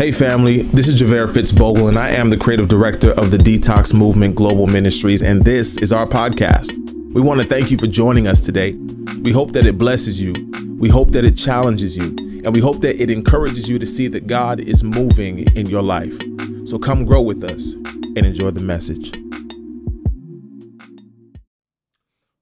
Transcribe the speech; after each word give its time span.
Hey, 0.00 0.12
family, 0.12 0.62
this 0.62 0.88
is 0.88 0.98
Javaire 0.98 1.28
Fitzbogle, 1.28 1.88
and 1.88 1.98
I 1.98 2.08
am 2.08 2.30
the 2.30 2.38
creative 2.38 2.68
director 2.68 3.10
of 3.10 3.30
the 3.30 3.36
Detox 3.36 3.92
Movement 3.92 4.34
Global 4.34 4.66
Ministries, 4.66 5.22
and 5.22 5.44
this 5.44 5.76
is 5.76 5.92
our 5.92 6.06
podcast. 6.06 6.72
We 7.12 7.20
want 7.20 7.42
to 7.42 7.46
thank 7.46 7.70
you 7.70 7.76
for 7.76 7.86
joining 7.86 8.26
us 8.26 8.40
today. 8.40 8.72
We 9.20 9.30
hope 9.30 9.52
that 9.52 9.66
it 9.66 9.76
blesses 9.76 10.18
you, 10.18 10.32
we 10.78 10.88
hope 10.88 11.10
that 11.10 11.26
it 11.26 11.36
challenges 11.36 11.98
you, 11.98 12.16
and 12.42 12.54
we 12.54 12.62
hope 12.62 12.80
that 12.80 12.98
it 12.98 13.10
encourages 13.10 13.68
you 13.68 13.78
to 13.78 13.84
see 13.84 14.08
that 14.08 14.26
God 14.26 14.58
is 14.58 14.82
moving 14.82 15.40
in 15.54 15.66
your 15.66 15.82
life. 15.82 16.18
So 16.64 16.78
come 16.78 17.04
grow 17.04 17.20
with 17.20 17.44
us 17.44 17.74
and 17.74 18.24
enjoy 18.24 18.52
the 18.52 18.64
message. 18.64 19.14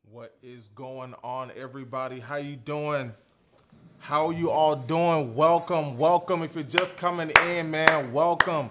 What 0.09 0.37
is 0.45 0.69
going 0.77 1.13
on, 1.25 1.51
everybody? 1.57 2.21
How 2.21 2.37
you 2.37 2.55
doing? 2.55 3.15
How 4.09 4.29
are 4.29 4.33
you 4.33 4.51
all 4.51 4.75
doing? 4.75 5.35
Welcome, 5.35 5.99
welcome. 5.99 6.43
If 6.43 6.55
you're 6.55 6.65
just 6.65 6.97
coming 6.97 7.31
in, 7.45 7.71
man, 7.71 8.11
welcome. 8.11 8.71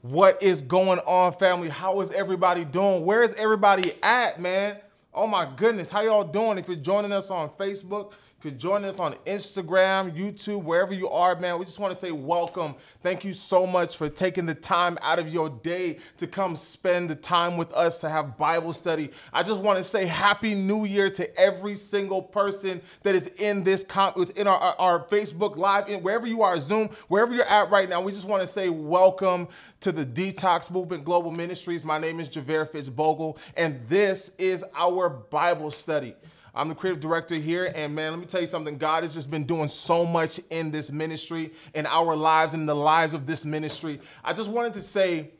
What 0.00 0.42
is 0.42 0.62
going 0.62 0.98
on, 1.00 1.32
family? 1.32 1.68
How 1.68 2.00
is 2.00 2.10
everybody 2.10 2.64
doing? 2.64 3.04
Where 3.04 3.22
is 3.22 3.34
everybody 3.34 3.92
at, 4.02 4.40
man? 4.40 4.78
Oh 5.12 5.26
my 5.26 5.46
goodness, 5.56 5.90
how 5.90 6.00
y'all 6.00 6.24
doing? 6.24 6.56
If 6.56 6.68
you're 6.68 6.76
joining 6.78 7.12
us 7.12 7.30
on 7.30 7.50
Facebook, 7.50 8.12
if 8.38 8.44
you're 8.44 8.54
joining 8.54 8.88
us 8.88 9.00
on 9.00 9.14
Instagram, 9.26 10.16
YouTube, 10.16 10.62
wherever 10.62 10.94
you 10.94 11.08
are, 11.08 11.34
man, 11.34 11.58
we 11.58 11.64
just 11.64 11.80
want 11.80 11.92
to 11.92 11.98
say 11.98 12.12
welcome. 12.12 12.76
Thank 13.02 13.24
you 13.24 13.32
so 13.32 13.66
much 13.66 13.96
for 13.96 14.08
taking 14.08 14.46
the 14.46 14.54
time 14.54 14.96
out 15.02 15.18
of 15.18 15.28
your 15.28 15.50
day 15.50 15.98
to 16.18 16.28
come 16.28 16.54
spend 16.54 17.10
the 17.10 17.16
time 17.16 17.56
with 17.56 17.72
us 17.72 18.00
to 18.02 18.08
have 18.08 18.36
Bible 18.36 18.72
study. 18.72 19.10
I 19.32 19.42
just 19.42 19.58
want 19.58 19.78
to 19.78 19.82
say 19.82 20.06
Happy 20.06 20.54
New 20.54 20.84
Year 20.84 21.10
to 21.10 21.36
every 21.36 21.74
single 21.74 22.22
person 22.22 22.80
that 23.02 23.16
is 23.16 23.26
in 23.38 23.64
this 23.64 23.82
comp 23.82 24.16
within 24.16 24.46
our, 24.46 24.56
our, 24.56 24.76
our 24.78 25.04
Facebook 25.06 25.56
Live, 25.56 25.88
in 25.88 26.00
wherever 26.04 26.28
you 26.28 26.42
are, 26.42 26.60
Zoom, 26.60 26.90
wherever 27.08 27.34
you're 27.34 27.44
at 27.44 27.72
right 27.72 27.88
now. 27.88 28.00
We 28.00 28.12
just 28.12 28.28
want 28.28 28.44
to 28.44 28.48
say 28.48 28.68
welcome 28.68 29.48
to 29.80 29.90
the 29.90 30.06
Detox 30.06 30.70
Movement 30.70 31.04
Global 31.04 31.32
Ministries. 31.32 31.84
My 31.84 31.98
name 31.98 32.20
is 32.20 32.28
Javaire 32.28 32.70
Fitzbogle, 32.70 33.36
and 33.56 33.80
this 33.88 34.30
is 34.38 34.64
our 34.76 35.08
Bible 35.08 35.72
study. 35.72 36.14
I'm 36.58 36.68
the 36.68 36.74
creative 36.74 37.00
director 37.00 37.36
here, 37.36 37.72
and 37.72 37.94
man, 37.94 38.10
let 38.10 38.18
me 38.18 38.26
tell 38.26 38.40
you 38.40 38.48
something. 38.48 38.78
God 38.78 39.04
has 39.04 39.14
just 39.14 39.30
been 39.30 39.44
doing 39.44 39.68
so 39.68 40.04
much 40.04 40.40
in 40.50 40.72
this 40.72 40.90
ministry, 40.90 41.52
in 41.72 41.86
our 41.86 42.16
lives, 42.16 42.52
in 42.52 42.66
the 42.66 42.74
lives 42.74 43.14
of 43.14 43.28
this 43.28 43.44
ministry. 43.44 44.00
I 44.24 44.32
just 44.32 44.50
wanted 44.50 44.74
to 44.74 44.80
say 44.80 45.30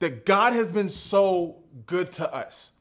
that 0.00 0.26
God 0.26 0.52
has 0.52 0.68
been 0.68 0.90
so 0.90 1.56
good 1.86 2.12
to 2.12 2.30
us. 2.30 2.72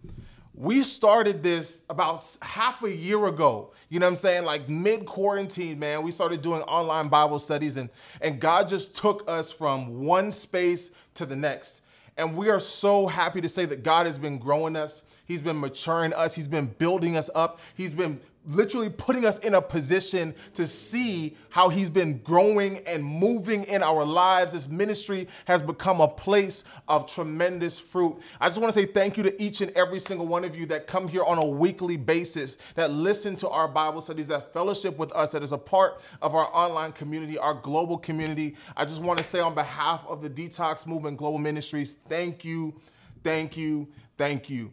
We 0.54 0.84
started 0.84 1.42
this 1.42 1.84
about 1.90 2.22
half 2.42 2.84
a 2.84 2.94
year 2.94 3.28
ago. 3.28 3.72
You 3.88 4.02
know 4.02 4.08
what 4.08 4.12
I'm 4.12 4.16
saying? 4.18 4.44
Like 4.44 4.68
mid 4.68 5.06
quarantine, 5.06 5.80
man, 5.80 6.04
we 6.04 6.12
started 6.12 6.42
doing 6.42 6.64
online 6.64 7.08
Bible 7.08 7.40
studies, 7.40 7.78
and, 7.78 7.90
and 8.20 8.42
God 8.42 8.68
just 8.68 8.94
took 8.94 9.24
us 9.26 9.54
from 9.54 10.04
one 10.04 10.32
space 10.32 10.92
to 11.14 11.26
the 11.26 11.38
next. 11.38 11.82
And 12.18 12.36
we 12.36 12.50
are 12.50 12.60
so 12.60 13.08
happy 13.08 13.40
to 13.40 13.48
say 13.48 13.66
that 13.66 13.84
God 13.84 14.06
has 14.06 14.18
been 14.18 14.38
growing 14.38 14.76
us. 14.76 15.02
He's 15.26 15.42
been 15.42 15.60
maturing 15.60 16.14
us. 16.14 16.36
He's 16.36 16.48
been 16.48 16.68
building 16.68 17.18
us 17.18 17.30
up. 17.36 17.60
He's 17.76 17.94
been 17.94 18.20
literally 18.48 18.90
putting 18.90 19.26
us 19.26 19.40
in 19.40 19.56
a 19.56 19.62
position 19.62 20.36
to 20.54 20.68
see 20.68 21.36
how 21.50 21.70
he's 21.70 21.90
been 21.90 22.20
growing 22.20 22.78
and 22.86 23.04
moving 23.04 23.64
in 23.64 23.82
our 23.82 24.06
lives. 24.06 24.52
This 24.52 24.68
ministry 24.68 25.28
has 25.46 25.64
become 25.64 26.02
a 26.02 26.08
place 26.08 26.64
of 26.88 27.08
tremendous 27.08 27.80
fruit. 27.80 28.18
I 28.40 28.48
just 28.48 28.60
want 28.60 28.74
to 28.74 28.80
say 28.80 28.86
thank 28.86 29.18
you 29.18 29.24
to 29.24 29.42
each 29.42 29.62
and 29.62 29.72
every 29.72 30.00
single 30.00 30.28
one 30.28 30.44
of 30.44 30.56
you 30.56 30.66
that 30.68 30.88
come 30.88 31.08
here 31.08 31.24
on 31.24 31.38
a 31.38 31.46
weekly 31.46 31.98
basis, 31.98 32.58
that 32.76 32.92
listen 32.92 33.36
to 33.38 33.50
our 33.50 33.68
Bible 33.68 34.02
studies, 34.02 34.28
that 34.28 34.54
fellowship 34.54 34.98
with 34.98 35.12
us, 35.14 35.32
that 35.32 35.44
is 35.44 35.52
a 35.52 35.58
part 35.58 36.02
of 36.22 36.36
our 36.36 36.54
online 36.56 36.92
community, 36.92 37.38
our 37.38 37.54
global 37.54 37.98
community. 37.98 38.56
I 38.78 38.86
just 38.86 39.02
want 39.02 39.18
to 39.18 39.24
say 39.24 39.40
on 39.40 39.56
behalf 39.56 40.06
of 40.08 40.22
the 40.22 40.30
Detox 40.30 40.86
Movement 40.86 41.18
Global 41.18 41.40
Ministries, 41.40 41.98
thank 42.08 42.46
you, 42.46 42.80
thank 43.24 43.58
you, 43.58 43.88
thank 44.18 44.50
you. 44.50 44.72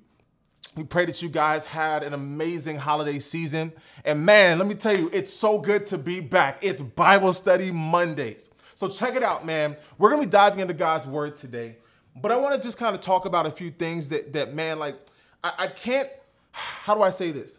We 0.75 0.85
pray 0.85 1.05
that 1.05 1.21
you 1.21 1.29
guys 1.29 1.67
had 1.67 2.03
an 2.03 2.15
amazing 2.15 2.79
holiday 2.79 3.19
season. 3.19 3.73
And 4.07 4.25
man, 4.25 4.59
let 4.59 4.67
me 4.67 4.75
tell 4.75 4.97
you, 4.97 5.11
it's 5.13 5.33
so 5.33 5.59
good 5.59 5.85
to 5.87 5.99
be 5.99 6.21
back. 6.21 6.59
It's 6.63 6.81
Bible 6.81 7.35
Study 7.35 7.71
Mondays. 7.71 8.49
So 8.75 8.89
check 8.89 9.15
it 9.15 9.23
out, 9.23 9.45
man. 9.45 9.77
We're 9.99 10.09
gonna 10.09 10.23
be 10.23 10.31
diving 10.31 10.61
into 10.61 10.73
God's 10.73 11.07
Word 11.07 11.37
today. 11.37 11.77
But 12.17 12.33
I 12.33 12.37
wanna 12.37 12.59
just 12.59 12.79
kind 12.79 12.95
of 12.95 13.03
talk 13.03 13.27
about 13.27 13.45
a 13.45 13.51
few 13.51 13.71
things 13.71 14.09
that, 14.09 14.33
that 14.33 14.55
man, 14.55 14.79
like, 14.79 14.97
I, 15.45 15.53
I 15.59 15.67
can't, 15.67 16.09
how 16.53 16.95
do 16.95 17.03
I 17.03 17.11
say 17.11 17.33
this? 17.33 17.59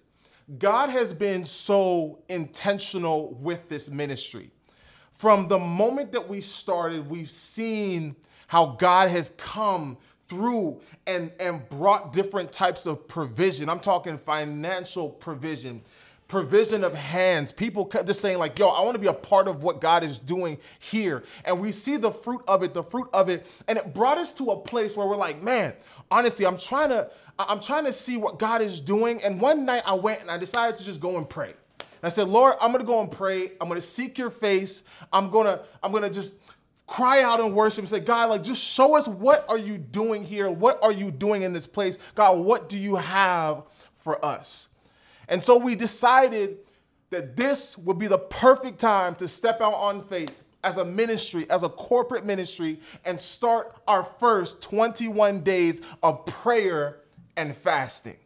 God 0.58 0.90
has 0.90 1.14
been 1.14 1.46
so 1.46 2.20
intentional 2.30 3.36
with 3.36 3.70
this 3.70 3.90
ministry. 3.92 4.50
From 5.12 5.48
the 5.48 5.60
moment 5.60 6.12
that 6.14 6.28
we 6.28 6.42
started, 6.42 7.08
we've 7.08 7.30
seen 7.30 8.16
how 8.48 8.66
God 8.66 9.10
has 9.12 9.32
come 9.38 9.98
through 10.28 10.82
and, 11.06 11.32
and 11.40 11.68
brought 11.70 12.14
different 12.14 12.52
types 12.52 12.86
of 12.86 13.08
provision. 13.08 13.70
I'm 13.70 13.80
talking 13.80 14.18
financial 14.18 15.10
provision, 15.10 15.82
provision 16.28 16.84
of 16.84 16.96
hands. 16.96 17.52
People 17.52 17.90
just 18.06 18.22
saying, 18.22 18.38
like, 18.38 18.58
yo, 18.58 18.70
I 18.70 18.82
want 18.82 18.96
to 18.96 19.00
be 19.00 19.08
a 19.08 19.14
part 19.14 19.48
of 19.48 19.64
what 19.64 19.82
God 19.82 20.04
is 20.04 20.18
doing 20.18 20.58
here. 20.80 21.24
And 21.46 21.60
we 21.60 21.72
see 21.72 21.98
the 21.98 22.12
fruit 22.12 22.42
of 22.48 22.64
it, 22.64 22.74
the 22.74 22.84
fruit 22.84 23.10
of 23.14 23.30
it. 23.30 23.46
And 23.68 23.78
it 23.78 23.94
brought 23.94 24.18
us 24.18 24.32
to 24.34 24.52
a 24.52 24.60
place 24.60 24.96
where 24.96 25.08
we're 25.08 25.18
like, 25.18 25.44
man, 25.44 25.74
honestly, 26.10 26.46
I'm 26.46 26.58
trying 26.58 26.90
to, 26.90 27.10
I'm 27.38 27.60
trying 27.60 27.86
to 27.86 27.94
see 27.94 28.18
what 28.18 28.40
God 28.40 28.62
is 28.62 28.80
doing. 28.80 29.22
And 29.24 29.42
one 29.42 29.66
night 29.66 29.84
I 29.86 29.94
went 29.94 30.22
and 30.22 30.32
I 30.32 30.38
decided 30.38 30.76
to 30.78 30.86
just 30.86 31.00
go 31.00 31.18
and 31.18 31.30
pray. 31.30 31.54
I 32.06 32.10
said, 32.10 32.28
Lord, 32.28 32.56
I'm 32.60 32.74
gonna 32.74 32.84
go 32.84 33.00
and 33.00 33.10
pray. 33.10 33.54
I'm 33.62 33.70
gonna 33.70 33.80
seek 33.80 34.18
your 34.18 34.30
face. 34.30 34.84
I'm 35.14 35.30
gonna, 35.30 35.62
I'm 35.82 35.94
gonna 35.94 36.10
just 36.10 36.36
cry 36.88 37.22
out 37.22 37.40
and 37.40 37.54
worship 37.54 37.80
and 37.80 37.90
say, 37.90 38.00
God, 38.00 38.30
like 38.30 38.44
just 38.44 38.64
show 38.64 38.96
us 38.96 39.08
what 39.08 39.46
are 39.50 39.58
you 39.58 39.78
doing 39.78 40.24
here? 40.24 40.50
What 40.50 40.80
are 40.84 40.92
you 40.92 41.12
doing 41.12 41.44
in 41.44 41.54
this 41.54 41.68
place? 41.68 41.98
God, 42.16 42.38
what 42.40 42.70
do 42.70 42.78
you 42.78 42.96
have 42.96 43.64
for 43.98 44.24
us? 44.24 44.70
And 45.28 45.44
so 45.44 45.58
we 45.58 45.76
decided 45.76 46.58
that 47.10 47.38
this 47.38 47.78
would 47.78 48.00
be 48.00 48.08
the 48.08 48.18
perfect 48.18 48.80
time 48.80 49.16
to 49.16 49.28
step 49.28 49.62
out 49.62 49.74
on 49.74 50.04
faith 50.04 50.44
as 50.64 50.78
a 50.78 50.86
ministry, 50.86 51.50
as 51.50 51.64
a 51.64 51.70
corporate 51.70 52.26
ministry, 52.26 52.80
and 53.06 53.20
start 53.20 53.76
our 53.88 54.04
first 54.04 54.62
21 54.62 55.42
days 55.42 55.82
of 56.02 56.26
prayer 56.26 57.02
and 57.36 57.56
fasting. 57.56 58.18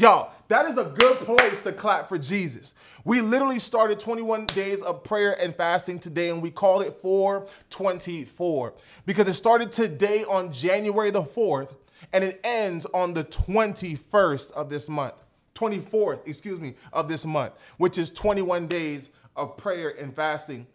Y'all, 0.00 0.32
that 0.48 0.64
is 0.64 0.78
a 0.78 0.84
good 0.84 1.18
place 1.18 1.60
to 1.60 1.72
clap 1.72 2.08
for 2.08 2.16
Jesus. 2.16 2.72
We 3.04 3.20
literally 3.20 3.58
started 3.58 4.00
21 4.00 4.46
days 4.46 4.80
of 4.80 5.04
prayer 5.04 5.38
and 5.38 5.54
fasting 5.54 5.98
today, 5.98 6.30
and 6.30 6.40
we 6.40 6.50
called 6.50 6.84
it 6.84 6.98
424 7.02 8.72
because 9.04 9.28
it 9.28 9.34
started 9.34 9.70
today 9.70 10.24
on 10.24 10.54
January 10.54 11.10
the 11.10 11.22
4th 11.22 11.74
and 12.14 12.24
it 12.24 12.40
ends 12.44 12.86
on 12.94 13.12
the 13.12 13.24
21st 13.24 14.52
of 14.52 14.70
this 14.70 14.88
month. 14.88 15.16
24th, 15.54 16.26
excuse 16.26 16.58
me, 16.58 16.76
of 16.94 17.06
this 17.06 17.26
month, 17.26 17.52
which 17.76 17.98
is 17.98 18.08
21 18.08 18.68
days 18.68 19.10
of 19.36 19.58
prayer 19.58 19.90
and 20.00 20.16
fasting. 20.16 20.66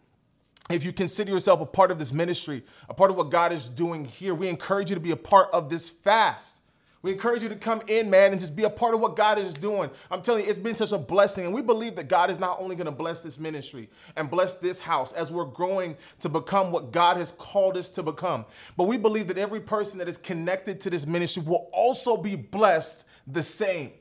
If 0.70 0.84
you 0.84 0.92
consider 0.92 1.32
yourself 1.32 1.60
a 1.60 1.66
part 1.66 1.90
of 1.90 1.98
this 1.98 2.12
ministry, 2.12 2.62
a 2.88 2.94
part 2.94 3.10
of 3.10 3.16
what 3.16 3.32
God 3.32 3.52
is 3.52 3.68
doing 3.68 4.04
here, 4.04 4.36
we 4.36 4.46
encourage 4.46 4.88
you 4.88 4.94
to 4.94 5.00
be 5.00 5.10
a 5.10 5.16
part 5.16 5.48
of 5.52 5.68
this 5.68 5.88
fast. 5.88 6.60
We 7.06 7.12
encourage 7.12 7.40
you 7.40 7.48
to 7.50 7.54
come 7.54 7.82
in, 7.86 8.10
man, 8.10 8.32
and 8.32 8.40
just 8.40 8.56
be 8.56 8.64
a 8.64 8.68
part 8.68 8.92
of 8.92 8.98
what 8.98 9.14
God 9.14 9.38
is 9.38 9.54
doing. 9.54 9.90
I'm 10.10 10.22
telling 10.22 10.42
you, 10.42 10.50
it's 10.50 10.58
been 10.58 10.74
such 10.74 10.90
a 10.90 10.98
blessing. 10.98 11.44
And 11.44 11.54
we 11.54 11.62
believe 11.62 11.94
that 11.94 12.08
God 12.08 12.30
is 12.30 12.40
not 12.40 12.60
only 12.60 12.74
going 12.74 12.86
to 12.86 12.90
bless 12.90 13.20
this 13.20 13.38
ministry 13.38 13.88
and 14.16 14.28
bless 14.28 14.54
this 14.54 14.80
house 14.80 15.12
as 15.12 15.30
we're 15.30 15.44
growing 15.44 15.96
to 16.18 16.28
become 16.28 16.72
what 16.72 16.90
God 16.90 17.16
has 17.16 17.30
called 17.30 17.76
us 17.76 17.88
to 17.90 18.02
become, 18.02 18.44
but 18.76 18.88
we 18.88 18.96
believe 18.96 19.28
that 19.28 19.38
every 19.38 19.60
person 19.60 20.00
that 20.00 20.08
is 20.08 20.18
connected 20.18 20.80
to 20.80 20.90
this 20.90 21.06
ministry 21.06 21.44
will 21.46 21.70
also 21.72 22.16
be 22.16 22.34
blessed 22.34 23.06
the 23.28 23.42
same. 23.44 23.92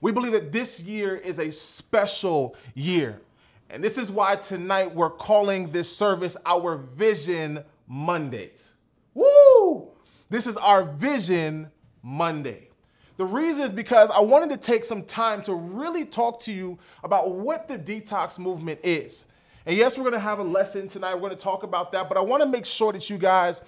We 0.00 0.10
believe 0.10 0.32
that 0.32 0.50
this 0.50 0.82
year 0.82 1.16
is 1.16 1.40
a 1.40 1.52
special 1.52 2.56
year. 2.72 3.20
And 3.68 3.84
this 3.84 3.98
is 3.98 4.10
why 4.10 4.36
tonight 4.36 4.94
we're 4.94 5.10
calling 5.10 5.66
this 5.66 5.94
service 5.94 6.34
our 6.46 6.78
Vision 6.78 7.62
Mondays. 7.86 8.72
Woo! 9.12 9.90
This 10.30 10.46
is 10.46 10.56
our 10.56 10.84
Vision 10.84 11.70
Monday. 12.04 12.68
The 13.16 13.24
reason 13.24 13.64
is 13.64 13.72
because 13.72 14.10
I 14.10 14.20
wanted 14.20 14.50
to 14.50 14.56
take 14.56 14.84
some 14.84 15.02
time 15.04 15.40
to 15.42 15.54
really 15.54 16.04
talk 16.04 16.40
to 16.40 16.52
you 16.52 16.78
about 17.02 17.32
what 17.32 17.66
the 17.66 17.78
detox 17.78 18.38
movement 18.38 18.80
is. 18.82 19.24
And 19.66 19.76
yes, 19.76 19.96
we're 19.96 20.04
gonna 20.04 20.18
have 20.18 20.38
a 20.38 20.44
lesson 20.44 20.86
tonight. 20.86 21.14
We're 21.14 21.22
gonna 21.22 21.36
talk 21.36 21.62
about 21.62 21.92
that, 21.92 22.08
but 22.08 22.18
I 22.18 22.20
wanna 22.20 22.46
make 22.46 22.66
sure 22.66 22.92
that 22.92 23.08
you 23.08 23.16
guys 23.16 23.62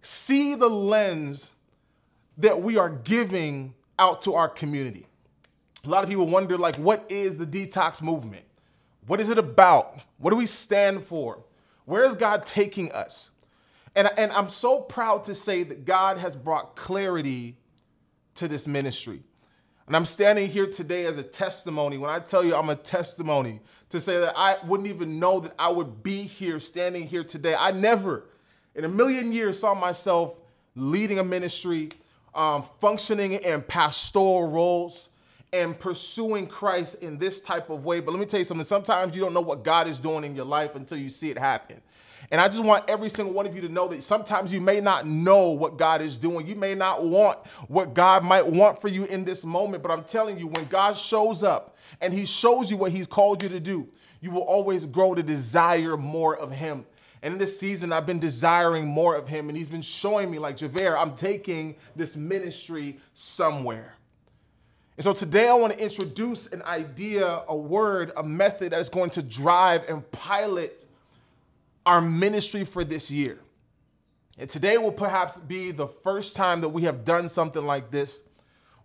see 0.00 0.54
the 0.54 0.70
lens 0.70 1.52
that 2.38 2.62
we 2.62 2.78
are 2.78 2.88
giving 2.88 3.74
out 3.98 4.22
to 4.22 4.34
our 4.34 4.48
community. 4.48 5.06
A 5.84 5.88
lot 5.88 6.02
of 6.04 6.08
people 6.08 6.26
wonder, 6.26 6.56
like, 6.56 6.76
what 6.76 7.04
is 7.10 7.36
the 7.36 7.46
detox 7.46 8.00
movement? 8.00 8.44
What 9.06 9.20
is 9.20 9.28
it 9.28 9.38
about? 9.38 9.98
What 10.18 10.30
do 10.30 10.36
we 10.36 10.46
stand 10.46 11.04
for? 11.04 11.40
Where 11.84 12.04
is 12.04 12.14
God 12.14 12.46
taking 12.46 12.90
us? 12.92 13.30
And, 13.94 14.10
and 14.16 14.32
I'm 14.32 14.48
so 14.48 14.80
proud 14.80 15.24
to 15.24 15.34
say 15.34 15.62
that 15.64 15.84
God 15.84 16.18
has 16.18 16.34
brought 16.34 16.76
clarity 16.76 17.56
to 18.34 18.48
this 18.48 18.66
ministry. 18.66 19.22
And 19.86 19.96
I'm 19.96 20.04
standing 20.04 20.48
here 20.48 20.66
today 20.66 21.04
as 21.06 21.18
a 21.18 21.22
testimony. 21.22 21.98
When 21.98 22.08
I 22.08 22.18
tell 22.20 22.44
you 22.44 22.54
I'm 22.54 22.70
a 22.70 22.76
testimony, 22.76 23.60
to 23.90 24.00
say 24.00 24.18
that 24.18 24.32
I 24.36 24.56
wouldn't 24.64 24.88
even 24.88 25.18
know 25.18 25.40
that 25.40 25.52
I 25.58 25.68
would 25.68 26.02
be 26.02 26.22
here 26.22 26.60
standing 26.60 27.06
here 27.06 27.24
today. 27.24 27.54
I 27.54 27.72
never, 27.72 28.24
in 28.74 28.84
a 28.84 28.88
million 28.88 29.32
years 29.32 29.58
saw 29.58 29.74
myself 29.74 30.34
leading 30.74 31.18
a 31.18 31.24
ministry, 31.24 31.90
um, 32.34 32.62
functioning 32.62 33.32
in 33.34 33.60
pastoral 33.60 34.48
roles, 34.48 35.10
and 35.52 35.78
pursuing 35.78 36.46
Christ 36.46 37.02
in 37.02 37.18
this 37.18 37.42
type 37.42 37.68
of 37.68 37.84
way. 37.84 38.00
But 38.00 38.12
let 38.12 38.20
me 38.20 38.24
tell 38.24 38.40
you 38.40 38.44
something 38.44 38.64
sometimes 38.64 39.14
you 39.14 39.20
don't 39.20 39.34
know 39.34 39.42
what 39.42 39.62
God 39.62 39.86
is 39.86 40.00
doing 40.00 40.24
in 40.24 40.34
your 40.34 40.46
life 40.46 40.74
until 40.74 40.96
you 40.96 41.10
see 41.10 41.30
it 41.30 41.38
happen. 41.38 41.82
And 42.30 42.40
I 42.40 42.48
just 42.48 42.64
want 42.64 42.88
every 42.88 43.10
single 43.10 43.34
one 43.34 43.46
of 43.46 43.54
you 43.54 43.60
to 43.62 43.68
know 43.68 43.88
that 43.88 44.02
sometimes 44.02 44.52
you 44.52 44.60
may 44.60 44.80
not 44.80 45.06
know 45.06 45.48
what 45.48 45.76
God 45.76 46.00
is 46.00 46.16
doing. 46.16 46.46
You 46.46 46.54
may 46.54 46.74
not 46.74 47.04
want 47.04 47.38
what 47.68 47.92
God 47.92 48.24
might 48.24 48.46
want 48.46 48.80
for 48.80 48.88
you 48.88 49.04
in 49.04 49.24
this 49.24 49.44
moment. 49.44 49.82
But 49.82 49.92
I'm 49.92 50.04
telling 50.04 50.38
you, 50.38 50.46
when 50.46 50.66
God 50.66 50.96
shows 50.96 51.42
up 51.42 51.76
and 52.00 52.14
He 52.14 52.24
shows 52.24 52.70
you 52.70 52.76
what 52.76 52.92
He's 52.92 53.06
called 53.06 53.42
you 53.42 53.48
to 53.50 53.60
do, 53.60 53.88
you 54.20 54.30
will 54.30 54.42
always 54.42 54.86
grow 54.86 55.14
to 55.14 55.22
desire 55.22 55.96
more 55.96 56.36
of 56.36 56.52
Him. 56.52 56.86
And 57.22 57.34
in 57.34 57.38
this 57.38 57.58
season, 57.58 57.92
I've 57.92 58.06
been 58.06 58.18
desiring 58.18 58.86
more 58.86 59.14
of 59.14 59.28
Him. 59.28 59.48
And 59.48 59.58
He's 59.58 59.68
been 59.68 59.82
showing 59.82 60.30
me, 60.30 60.38
like, 60.38 60.56
Javaire, 60.56 60.96
I'm 60.96 61.14
taking 61.14 61.76
this 61.94 62.16
ministry 62.16 62.98
somewhere. 63.14 63.96
And 64.96 65.04
so 65.04 65.12
today 65.12 65.48
I 65.48 65.54
want 65.54 65.72
to 65.72 65.82
introduce 65.82 66.46
an 66.48 66.62
idea, 66.62 67.42
a 67.48 67.56
word, 67.56 68.12
a 68.16 68.22
method 68.22 68.72
that's 68.72 68.88
going 68.88 69.10
to 69.10 69.22
drive 69.22 69.84
and 69.88 70.08
pilot 70.12 70.86
our 71.84 72.00
ministry 72.00 72.64
for 72.64 72.84
this 72.84 73.10
year. 73.10 73.38
And 74.38 74.48
today 74.48 74.78
will 74.78 74.92
perhaps 74.92 75.38
be 75.38 75.70
the 75.70 75.86
first 75.86 76.36
time 76.36 76.60
that 76.62 76.70
we 76.70 76.82
have 76.82 77.04
done 77.04 77.28
something 77.28 77.64
like 77.64 77.90
this, 77.90 78.22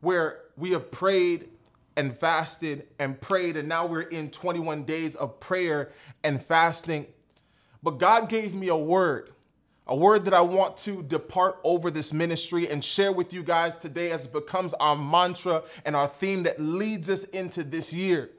where 0.01 0.41
we 0.57 0.71
have 0.71 0.91
prayed 0.91 1.49
and 1.95 2.17
fasted 2.17 2.87
and 2.99 3.19
prayed, 3.19 3.57
and 3.57 3.67
now 3.67 3.85
we're 3.85 4.01
in 4.01 4.29
21 4.29 4.83
days 4.83 5.15
of 5.15 5.39
prayer 5.39 5.91
and 6.23 6.43
fasting. 6.43 7.07
But 7.81 7.97
God 7.97 8.29
gave 8.29 8.53
me 8.53 8.67
a 8.67 8.77
word 8.77 9.31
a 9.87 9.95
word 9.95 10.25
that 10.25 10.33
I 10.33 10.41
want 10.41 10.75
to 10.77 11.01
depart 11.01 11.59
over 11.63 11.89
this 11.89 12.11
ministry 12.11 12.69
and 12.69 12.83
share 12.83 13.13
with 13.13 13.31
you 13.31 13.41
guys 13.41 13.77
today 13.77 14.11
as 14.11 14.25
it 14.25 14.33
becomes 14.33 14.73
our 14.75 14.97
mantra 14.97 15.63
and 15.85 15.95
our 15.95 16.07
theme 16.07 16.43
that 16.43 16.59
leads 16.59 17.09
us 17.09 17.23
into 17.25 17.63
this 17.63 17.93
year. 17.93 18.31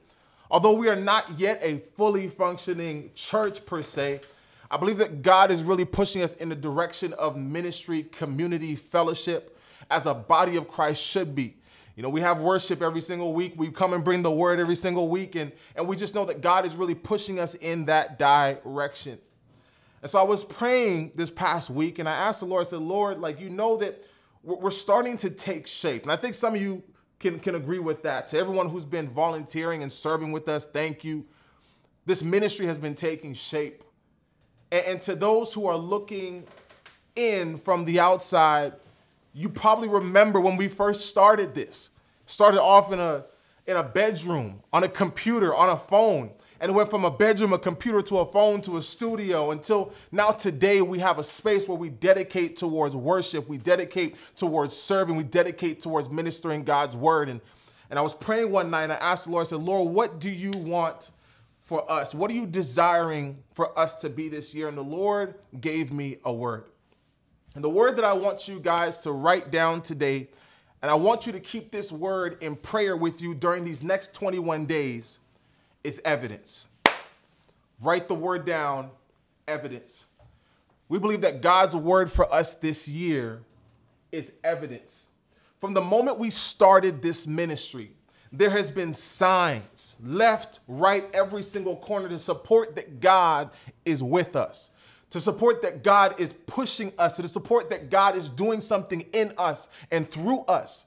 Although 0.51 0.73
we 0.73 0.89
are 0.89 0.95
not 0.95 1.39
yet 1.39 1.59
a 1.63 1.79
fully 1.97 2.27
functioning 2.27 3.11
church 3.15 3.65
per 3.65 3.81
se, 3.81 4.21
I 4.71 4.77
believe 4.77 4.97
that 4.97 5.21
God 5.21 5.51
is 5.51 5.63
really 5.63 5.85
pushing 5.85 6.21
us 6.21 6.33
in 6.33 6.49
the 6.49 6.55
direction 6.55 7.13
of 7.13 7.35
ministry, 7.37 8.03
community, 8.03 8.75
fellowship, 8.75 9.57
as 9.89 10.05
a 10.05 10.13
body 10.13 10.55
of 10.55 10.67
Christ 10.67 11.03
should 11.03 11.33
be. 11.33 11.55
You 11.95 12.03
know, 12.03 12.09
we 12.09 12.21
have 12.21 12.39
worship 12.39 12.81
every 12.81 13.01
single 13.01 13.33
week. 13.33 13.53
We 13.57 13.71
come 13.71 13.93
and 13.93 14.03
bring 14.03 14.21
the 14.21 14.31
word 14.31 14.59
every 14.59 14.75
single 14.75 15.09
week, 15.09 15.35
and, 15.35 15.51
and 15.75 15.87
we 15.87 15.95
just 15.95 16.15
know 16.15 16.23
that 16.25 16.41
God 16.41 16.65
is 16.65 16.75
really 16.75 16.95
pushing 16.95 17.39
us 17.39 17.55
in 17.55 17.85
that 17.85 18.19
direction. 18.19 19.19
And 20.01 20.09
so 20.09 20.19
I 20.19 20.23
was 20.23 20.43
praying 20.43 21.11
this 21.15 21.29
past 21.29 21.69
week 21.69 21.99
and 21.99 22.07
I 22.07 22.13
asked 22.13 22.39
the 22.39 22.45
Lord, 22.45 22.65
I 22.65 22.69
said, 22.69 22.79
Lord, 22.79 23.19
like, 23.19 23.39
you 23.39 23.49
know 23.49 23.77
that 23.77 24.05
we're 24.43 24.71
starting 24.71 25.17
to 25.17 25.29
take 25.29 25.67
shape. 25.67 26.03
And 26.03 26.11
I 26.11 26.15
think 26.15 26.35
some 26.35 26.55
of 26.55 26.61
you 26.61 26.81
can, 27.19 27.39
can 27.39 27.55
agree 27.55 27.79
with 27.79 28.03
that. 28.03 28.27
To 28.27 28.37
everyone 28.37 28.69
who's 28.69 28.85
been 28.85 29.09
volunteering 29.09 29.83
and 29.83 29.91
serving 29.91 30.31
with 30.31 30.47
us, 30.47 30.65
thank 30.65 31.03
you. 31.03 31.25
This 32.05 32.23
ministry 32.23 32.65
has 32.65 32.77
been 32.77 32.95
taking 32.95 33.33
shape. 33.33 33.83
And, 34.71 34.85
and 34.85 35.01
to 35.03 35.15
those 35.15 35.53
who 35.53 35.67
are 35.67 35.77
looking 35.77 36.45
in 37.15 37.57
from 37.57 37.85
the 37.85 37.99
outside, 37.99 38.73
you 39.33 39.49
probably 39.49 39.89
remember 39.89 40.39
when 40.39 40.57
we 40.57 40.67
first 40.67 41.09
started 41.09 41.53
this. 41.55 41.89
Started 42.25 42.61
off 42.61 42.91
in 42.91 42.99
a 42.99 43.25
in 43.65 43.77
a 43.77 43.83
bedroom, 43.83 44.63
on 44.73 44.83
a 44.83 44.89
computer, 44.89 45.53
on 45.53 45.69
a 45.69 45.77
phone 45.77 46.31
and 46.59 46.75
went 46.75 46.89
from 46.89 47.05
a 47.05 47.11
bedroom, 47.11 47.53
a 47.53 47.59
computer 47.59 48.01
to 48.01 48.19
a 48.19 48.31
phone 48.31 48.61
to 48.61 48.77
a 48.77 48.81
studio 48.81 49.51
until 49.51 49.93
now 50.11 50.31
today 50.31 50.81
we 50.81 50.99
have 50.99 51.19
a 51.19 51.23
space 51.23 51.67
where 51.67 51.77
we 51.77 51.89
dedicate 51.89 52.55
towards 52.55 52.95
worship, 52.95 53.47
we 53.47 53.57
dedicate 53.57 54.15
towards 54.35 54.75
serving, 54.75 55.15
we 55.15 55.23
dedicate 55.23 55.79
towards 55.79 56.09
ministering 56.09 56.63
God's 56.63 56.95
word. 56.95 57.29
And, 57.29 57.39
and 57.89 57.97
I 57.97 58.01
was 58.01 58.13
praying 58.13 58.51
one 58.51 58.69
night 58.69 58.83
and 58.83 58.93
I 58.93 58.97
asked 58.97 59.25
the 59.25 59.31
Lord, 59.31 59.45
I 59.45 59.49
said, 59.49 59.59
Lord, 59.59 59.93
what 59.93 60.19
do 60.19 60.29
you 60.29 60.51
want 60.51 61.11
for 61.69 61.89
us? 61.89 62.15
What 62.15 62.31
are 62.31 62.33
you 62.33 62.47
desiring 62.47 63.43
for 63.53 63.77
us 63.77 64.01
to 64.01 64.09
be 64.09 64.27
this 64.27 64.55
year? 64.55 64.67
And 64.67 64.75
the 64.75 64.83
Lord 64.83 65.35
gave 65.61 65.93
me 65.93 66.17
a 66.25 66.33
word. 66.33 66.65
And 67.53 67.63
the 67.63 67.69
word 67.69 67.95
that 67.97 68.03
I 68.03 68.13
want 68.13 68.47
you 68.47 68.59
guys 68.59 68.97
to 68.99 69.11
write 69.11 69.51
down 69.51 69.83
today, 69.83 70.29
and 70.81 70.89
I 70.89 70.95
want 70.95 71.27
you 71.27 71.31
to 71.31 71.39
keep 71.39 71.69
this 71.69 71.91
word 71.91 72.41
in 72.41 72.55
prayer 72.55 72.97
with 72.97 73.21
you 73.21 73.35
during 73.35 73.65
these 73.65 73.83
next 73.83 74.15
21 74.15 74.65
days 74.65 75.19
is 75.83 76.01
evidence. 76.03 76.65
Write 77.79 78.07
the 78.07 78.15
word 78.15 78.45
down, 78.45 78.89
evidence. 79.47 80.07
We 80.87 80.97
believe 80.97 81.21
that 81.21 81.39
God's 81.39 81.75
word 81.75 82.11
for 82.11 82.33
us 82.33 82.55
this 82.55 82.87
year 82.87 83.43
is 84.11 84.33
evidence. 84.43 85.05
From 85.59 85.75
the 85.75 85.81
moment 85.81 86.17
we 86.17 86.31
started 86.31 87.03
this 87.03 87.27
ministry, 87.27 87.91
there 88.31 88.49
has 88.49 88.69
been 88.69 88.93
signs 88.93 89.97
left, 90.03 90.59
right, 90.67 91.09
every 91.13 91.43
single 91.43 91.75
corner 91.75 92.09
to 92.09 92.19
support 92.19 92.75
that 92.75 92.99
God 92.99 93.49
is 93.85 94.03
with 94.03 94.35
us, 94.35 94.69
to 95.09 95.19
support 95.19 95.61
that 95.63 95.83
God 95.83 96.19
is 96.19 96.33
pushing 96.45 96.93
us, 96.97 97.17
to 97.17 97.27
support 97.27 97.69
that 97.71 97.89
God 97.89 98.15
is 98.15 98.29
doing 98.29 98.61
something 98.61 99.01
in 99.13 99.33
us 99.37 99.67
and 99.89 100.09
through 100.09 100.41
us. 100.41 100.85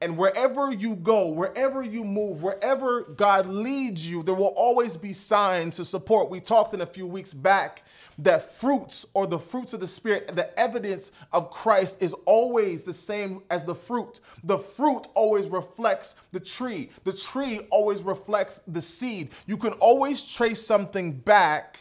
And 0.00 0.18
wherever 0.18 0.70
you 0.70 0.94
go, 0.94 1.28
wherever 1.28 1.82
you 1.82 2.04
move, 2.04 2.42
wherever 2.42 3.02
God 3.02 3.46
leads 3.46 4.08
you, 4.08 4.22
there 4.22 4.34
will 4.34 4.46
always 4.48 4.96
be 4.96 5.12
signs 5.12 5.76
to 5.76 5.84
support. 5.84 6.28
We 6.28 6.38
talked 6.38 6.74
in 6.74 6.82
a 6.82 6.86
few 6.86 7.06
weeks 7.06 7.32
back 7.32 7.82
that 8.18 8.50
fruits 8.50 9.06
or 9.14 9.26
the 9.26 9.38
fruits 9.38 9.72
of 9.74 9.80
the 9.80 9.86
Spirit, 9.86 10.34
the 10.34 10.58
evidence 10.58 11.12
of 11.32 11.50
Christ 11.50 12.02
is 12.02 12.14
always 12.24 12.82
the 12.82 12.92
same 12.92 13.42
as 13.50 13.64
the 13.64 13.74
fruit. 13.74 14.20
The 14.44 14.58
fruit 14.58 15.06
always 15.14 15.48
reflects 15.48 16.14
the 16.32 16.40
tree, 16.40 16.90
the 17.04 17.12
tree 17.12 17.60
always 17.70 18.02
reflects 18.02 18.60
the 18.66 18.80
seed. 18.80 19.30
You 19.46 19.56
can 19.56 19.72
always 19.74 20.22
trace 20.22 20.64
something 20.64 21.12
back 21.12 21.80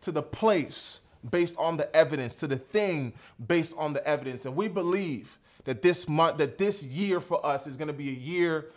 to 0.00 0.12
the 0.12 0.22
place 0.22 1.00
based 1.30 1.56
on 1.58 1.76
the 1.76 1.94
evidence, 1.94 2.34
to 2.36 2.46
the 2.46 2.56
thing 2.56 3.12
based 3.46 3.74
on 3.76 3.92
the 3.92 4.06
evidence. 4.06 4.46
And 4.46 4.56
we 4.56 4.68
believe 4.68 5.38
that 5.64 5.82
this 5.82 6.08
month, 6.08 6.38
that 6.38 6.56
this 6.56 6.82
year 6.82 7.20
for 7.20 7.44
us 7.44 7.66
is 7.66 7.76
going 7.76 7.88
to 7.88 7.94
be 7.94 8.08
a 8.08 8.12
year 8.12 8.70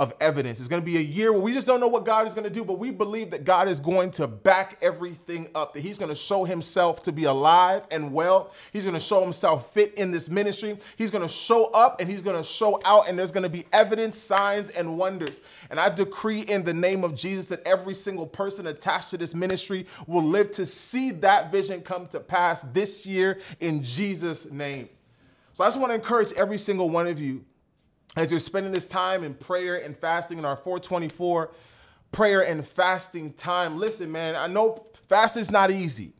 of 0.00 0.14
evidence. 0.18 0.60
It's 0.60 0.68
going 0.68 0.80
to 0.80 0.84
be 0.84 0.96
a 0.96 1.02
year 1.02 1.30
where 1.30 1.42
we 1.42 1.52
just 1.52 1.66
don't 1.66 1.78
know 1.78 1.86
what 1.86 2.06
God 2.06 2.26
is 2.26 2.32
going 2.32 2.44
to 2.44 2.50
do, 2.50 2.64
but 2.64 2.78
we 2.78 2.90
believe 2.90 3.30
that 3.32 3.44
God 3.44 3.68
is 3.68 3.80
going 3.80 4.10
to 4.12 4.26
back 4.26 4.78
everything 4.80 5.48
up, 5.54 5.74
that 5.74 5.80
He's 5.80 5.98
going 5.98 6.08
to 6.08 6.14
show 6.14 6.46
Himself 6.46 7.02
to 7.02 7.12
be 7.12 7.24
alive 7.24 7.82
and 7.90 8.10
well. 8.10 8.50
He's 8.72 8.84
going 8.84 8.94
to 8.94 9.00
show 9.00 9.20
Himself 9.20 9.74
fit 9.74 9.92
in 9.96 10.10
this 10.10 10.30
ministry. 10.30 10.78
He's 10.96 11.10
going 11.10 11.20
to 11.20 11.28
show 11.28 11.66
up 11.66 12.00
and 12.00 12.10
He's 12.10 12.22
going 12.22 12.38
to 12.38 12.42
show 12.42 12.80
out, 12.86 13.10
and 13.10 13.18
there's 13.18 13.30
going 13.30 13.42
to 13.42 13.50
be 13.50 13.66
evidence, 13.74 14.16
signs, 14.16 14.70
and 14.70 14.96
wonders. 14.96 15.42
And 15.68 15.78
I 15.78 15.90
decree 15.90 16.40
in 16.40 16.64
the 16.64 16.72
name 16.72 17.04
of 17.04 17.14
Jesus 17.14 17.48
that 17.48 17.60
every 17.66 17.92
single 17.92 18.26
person 18.26 18.68
attached 18.68 19.10
to 19.10 19.18
this 19.18 19.34
ministry 19.34 19.86
will 20.06 20.24
live 20.24 20.50
to 20.52 20.64
see 20.64 21.10
that 21.10 21.52
vision 21.52 21.82
come 21.82 22.06
to 22.06 22.20
pass 22.20 22.62
this 22.62 23.06
year 23.06 23.38
in 23.60 23.82
Jesus' 23.82 24.50
name. 24.50 24.88
So 25.52 25.62
I 25.62 25.66
just 25.66 25.78
want 25.78 25.90
to 25.90 25.96
encourage 25.96 26.32
every 26.32 26.56
single 26.56 26.88
one 26.88 27.06
of 27.06 27.20
you 27.20 27.44
as 28.16 28.30
you're 28.30 28.40
spending 28.40 28.72
this 28.72 28.86
time 28.86 29.24
in 29.24 29.34
prayer 29.34 29.76
and 29.76 29.96
fasting 29.96 30.38
in 30.38 30.44
our 30.44 30.56
424 30.56 31.50
prayer 32.12 32.40
and 32.40 32.66
fasting 32.66 33.32
time. 33.32 33.78
Listen, 33.78 34.10
man, 34.10 34.36
I 34.36 34.46
know 34.46 34.86
fasting 35.08 35.42
is 35.42 35.50
not 35.50 35.70
easy. 35.70 36.12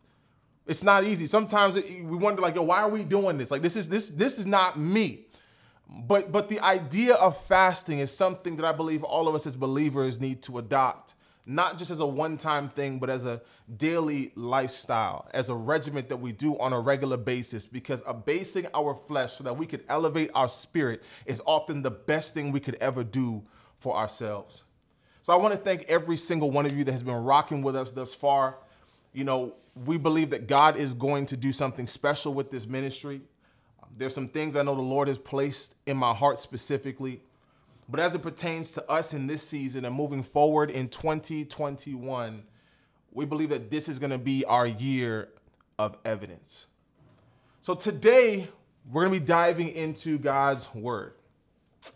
It's 0.66 0.84
not 0.84 1.04
easy. 1.04 1.26
Sometimes 1.26 1.74
we 1.74 2.02
wonder, 2.02 2.42
like, 2.42 2.54
yo, 2.54 2.62
why 2.62 2.80
are 2.82 2.88
we 2.88 3.02
doing 3.02 3.38
this? 3.38 3.50
Like, 3.50 3.62
this 3.62 3.74
is 3.74 3.88
this 3.88 4.10
this 4.10 4.38
is 4.38 4.46
not 4.46 4.78
me. 4.78 5.26
But 5.88 6.30
but 6.30 6.48
the 6.48 6.60
idea 6.60 7.14
of 7.14 7.42
fasting 7.46 7.98
is 7.98 8.16
something 8.16 8.56
that 8.56 8.64
I 8.64 8.72
believe 8.72 9.02
all 9.02 9.26
of 9.26 9.34
us 9.34 9.46
as 9.46 9.56
believers 9.56 10.20
need 10.20 10.42
to 10.42 10.58
adopt 10.58 11.14
not 11.50 11.76
just 11.78 11.90
as 11.90 11.98
a 11.98 12.06
one 12.06 12.36
time 12.36 12.68
thing, 12.68 12.98
but 12.98 13.10
as 13.10 13.26
a 13.26 13.42
daily 13.76 14.30
lifestyle, 14.36 15.28
as 15.34 15.48
a 15.48 15.54
regiment 15.54 16.08
that 16.08 16.16
we 16.16 16.30
do 16.32 16.56
on 16.58 16.72
a 16.72 16.78
regular 16.78 17.16
basis, 17.16 17.66
because 17.66 18.02
abasing 18.06 18.66
our 18.72 18.94
flesh 18.94 19.32
so 19.32 19.44
that 19.44 19.56
we 19.56 19.66
could 19.66 19.82
elevate 19.88 20.30
our 20.34 20.48
spirit 20.48 21.02
is 21.26 21.42
often 21.44 21.82
the 21.82 21.90
best 21.90 22.34
thing 22.34 22.52
we 22.52 22.60
could 22.60 22.76
ever 22.80 23.02
do 23.02 23.42
for 23.78 23.96
ourselves. 23.96 24.62
So 25.22 25.32
I 25.32 25.36
want 25.36 25.52
to 25.52 25.60
thank 25.60 25.82
every 25.82 26.16
single 26.16 26.50
one 26.52 26.66
of 26.66 26.76
you 26.76 26.84
that 26.84 26.92
has 26.92 27.02
been 27.02 27.16
rocking 27.16 27.62
with 27.62 27.74
us 27.74 27.90
thus 27.90 28.14
far. 28.14 28.58
You 29.12 29.24
know, 29.24 29.54
we 29.84 29.98
believe 29.98 30.30
that 30.30 30.46
God 30.46 30.76
is 30.76 30.94
going 30.94 31.26
to 31.26 31.36
do 31.36 31.52
something 31.52 31.86
special 31.86 32.32
with 32.32 32.50
this 32.50 32.66
ministry. 32.66 33.20
There's 33.98 34.14
some 34.14 34.28
things 34.28 34.54
I 34.54 34.62
know 34.62 34.76
the 34.76 34.82
Lord 34.82 35.08
has 35.08 35.18
placed 35.18 35.74
in 35.86 35.96
my 35.96 36.14
heart 36.14 36.38
specifically 36.38 37.20
but 37.90 37.98
as 38.00 38.14
it 38.14 38.22
pertains 38.22 38.72
to 38.72 38.90
us 38.90 39.12
in 39.12 39.26
this 39.26 39.42
season 39.42 39.84
and 39.84 39.94
moving 39.94 40.22
forward 40.22 40.70
in 40.70 40.88
2021, 40.88 42.42
we 43.12 43.24
believe 43.24 43.48
that 43.48 43.70
this 43.70 43.88
is 43.88 43.98
going 43.98 44.10
to 44.10 44.18
be 44.18 44.44
our 44.44 44.66
year 44.66 45.30
of 45.78 45.98
evidence. 46.04 46.68
So 47.60 47.74
today, 47.74 48.48
we're 48.90 49.04
going 49.04 49.14
to 49.14 49.20
be 49.20 49.26
diving 49.26 49.70
into 49.70 50.18
God's 50.18 50.72
word. 50.74 51.14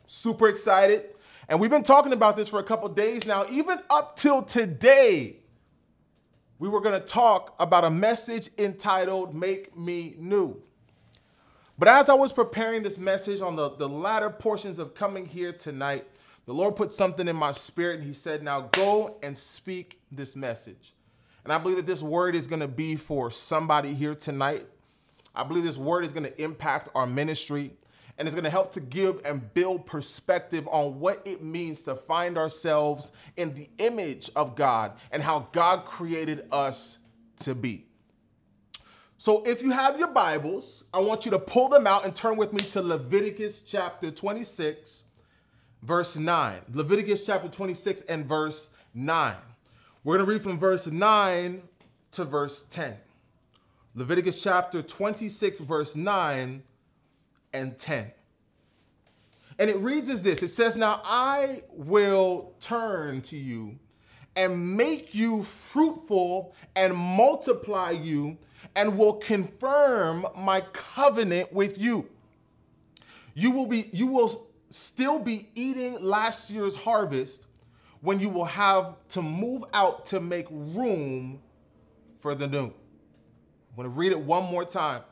Super 0.06 0.48
excited. 0.48 1.04
And 1.48 1.60
we've 1.60 1.70
been 1.70 1.82
talking 1.82 2.12
about 2.12 2.36
this 2.36 2.48
for 2.48 2.58
a 2.58 2.64
couple 2.64 2.88
days 2.88 3.26
now. 3.26 3.46
Even 3.50 3.78
up 3.88 4.16
till 4.16 4.42
today, 4.42 5.36
we 6.58 6.68
were 6.68 6.80
going 6.80 6.98
to 6.98 7.06
talk 7.06 7.54
about 7.60 7.84
a 7.84 7.90
message 7.90 8.48
entitled 8.58 9.34
Make 9.34 9.76
Me 9.76 10.16
New. 10.18 10.60
But 11.78 11.88
as 11.88 12.08
I 12.08 12.14
was 12.14 12.32
preparing 12.32 12.82
this 12.82 12.98
message 12.98 13.40
on 13.40 13.56
the, 13.56 13.70
the 13.70 13.88
latter 13.88 14.30
portions 14.30 14.78
of 14.78 14.94
coming 14.94 15.26
here 15.26 15.52
tonight, 15.52 16.06
the 16.46 16.54
Lord 16.54 16.76
put 16.76 16.92
something 16.92 17.26
in 17.26 17.36
my 17.36 17.52
spirit 17.52 17.98
and 17.98 18.06
He 18.06 18.12
said, 18.12 18.42
Now 18.42 18.68
go 18.72 19.16
and 19.22 19.36
speak 19.36 20.00
this 20.12 20.36
message. 20.36 20.94
And 21.42 21.52
I 21.52 21.58
believe 21.58 21.76
that 21.76 21.86
this 21.86 22.02
word 22.02 22.34
is 22.34 22.46
going 22.46 22.60
to 22.60 22.68
be 22.68 22.96
for 22.96 23.30
somebody 23.30 23.92
here 23.92 24.14
tonight. 24.14 24.66
I 25.34 25.42
believe 25.42 25.64
this 25.64 25.78
word 25.78 26.04
is 26.04 26.12
going 26.12 26.24
to 26.24 26.42
impact 26.42 26.88
our 26.94 27.06
ministry 27.06 27.72
and 28.16 28.28
it's 28.28 28.34
going 28.34 28.44
to 28.44 28.50
help 28.50 28.70
to 28.72 28.80
give 28.80 29.20
and 29.24 29.52
build 29.54 29.86
perspective 29.86 30.68
on 30.70 31.00
what 31.00 31.20
it 31.24 31.42
means 31.42 31.82
to 31.82 31.96
find 31.96 32.38
ourselves 32.38 33.10
in 33.36 33.54
the 33.54 33.68
image 33.78 34.30
of 34.36 34.54
God 34.54 34.92
and 35.10 35.22
how 35.22 35.48
God 35.52 35.84
created 35.84 36.46
us 36.52 36.98
to 37.38 37.54
be. 37.54 37.86
So, 39.16 39.42
if 39.44 39.62
you 39.62 39.70
have 39.70 39.98
your 39.98 40.08
Bibles, 40.08 40.84
I 40.92 40.98
want 40.98 41.24
you 41.24 41.30
to 41.30 41.38
pull 41.38 41.68
them 41.68 41.86
out 41.86 42.04
and 42.04 42.14
turn 42.14 42.36
with 42.36 42.52
me 42.52 42.60
to 42.70 42.82
Leviticus 42.82 43.62
chapter 43.62 44.10
26, 44.10 45.04
verse 45.82 46.16
9. 46.16 46.60
Leviticus 46.72 47.24
chapter 47.24 47.48
26 47.48 48.02
and 48.02 48.26
verse 48.26 48.68
9. 48.92 49.36
We're 50.02 50.16
going 50.18 50.26
to 50.26 50.32
read 50.32 50.42
from 50.42 50.58
verse 50.58 50.86
9 50.86 51.62
to 52.12 52.24
verse 52.24 52.62
10. 52.62 52.96
Leviticus 53.94 54.42
chapter 54.42 54.82
26, 54.82 55.60
verse 55.60 55.94
9 55.94 56.62
and 57.52 57.78
10. 57.78 58.10
And 59.58 59.70
it 59.70 59.78
reads 59.78 60.08
as 60.08 60.22
this 60.24 60.42
it 60.42 60.48
says, 60.48 60.76
Now 60.76 61.00
I 61.04 61.62
will 61.70 62.52
turn 62.60 63.22
to 63.22 63.36
you 63.36 63.78
and 64.36 64.76
make 64.76 65.14
you 65.14 65.44
fruitful 65.44 66.54
and 66.74 66.94
multiply 66.94 67.92
you, 67.92 68.36
and 68.76 68.98
will 68.98 69.14
confirm 69.14 70.26
my 70.36 70.60
covenant 70.72 71.52
with 71.52 71.78
you. 71.78 72.08
You 73.34 73.50
will 73.50 73.66
be, 73.66 73.88
you 73.92 74.06
will 74.06 74.48
still 74.70 75.18
be 75.18 75.48
eating 75.54 76.02
last 76.02 76.50
year's 76.50 76.76
harvest 76.76 77.46
when 78.00 78.20
you 78.20 78.28
will 78.28 78.44
have 78.44 78.96
to 79.08 79.22
move 79.22 79.64
out 79.72 80.06
to 80.06 80.20
make 80.20 80.46
room 80.50 81.40
for 82.20 82.34
the 82.34 82.46
new. 82.46 82.66
I'm 82.66 82.72
going 83.76 83.84
to 83.84 83.88
read 83.88 84.12
it 84.12 84.20
one 84.20 84.44
more 84.44 84.64
time. 84.64 85.02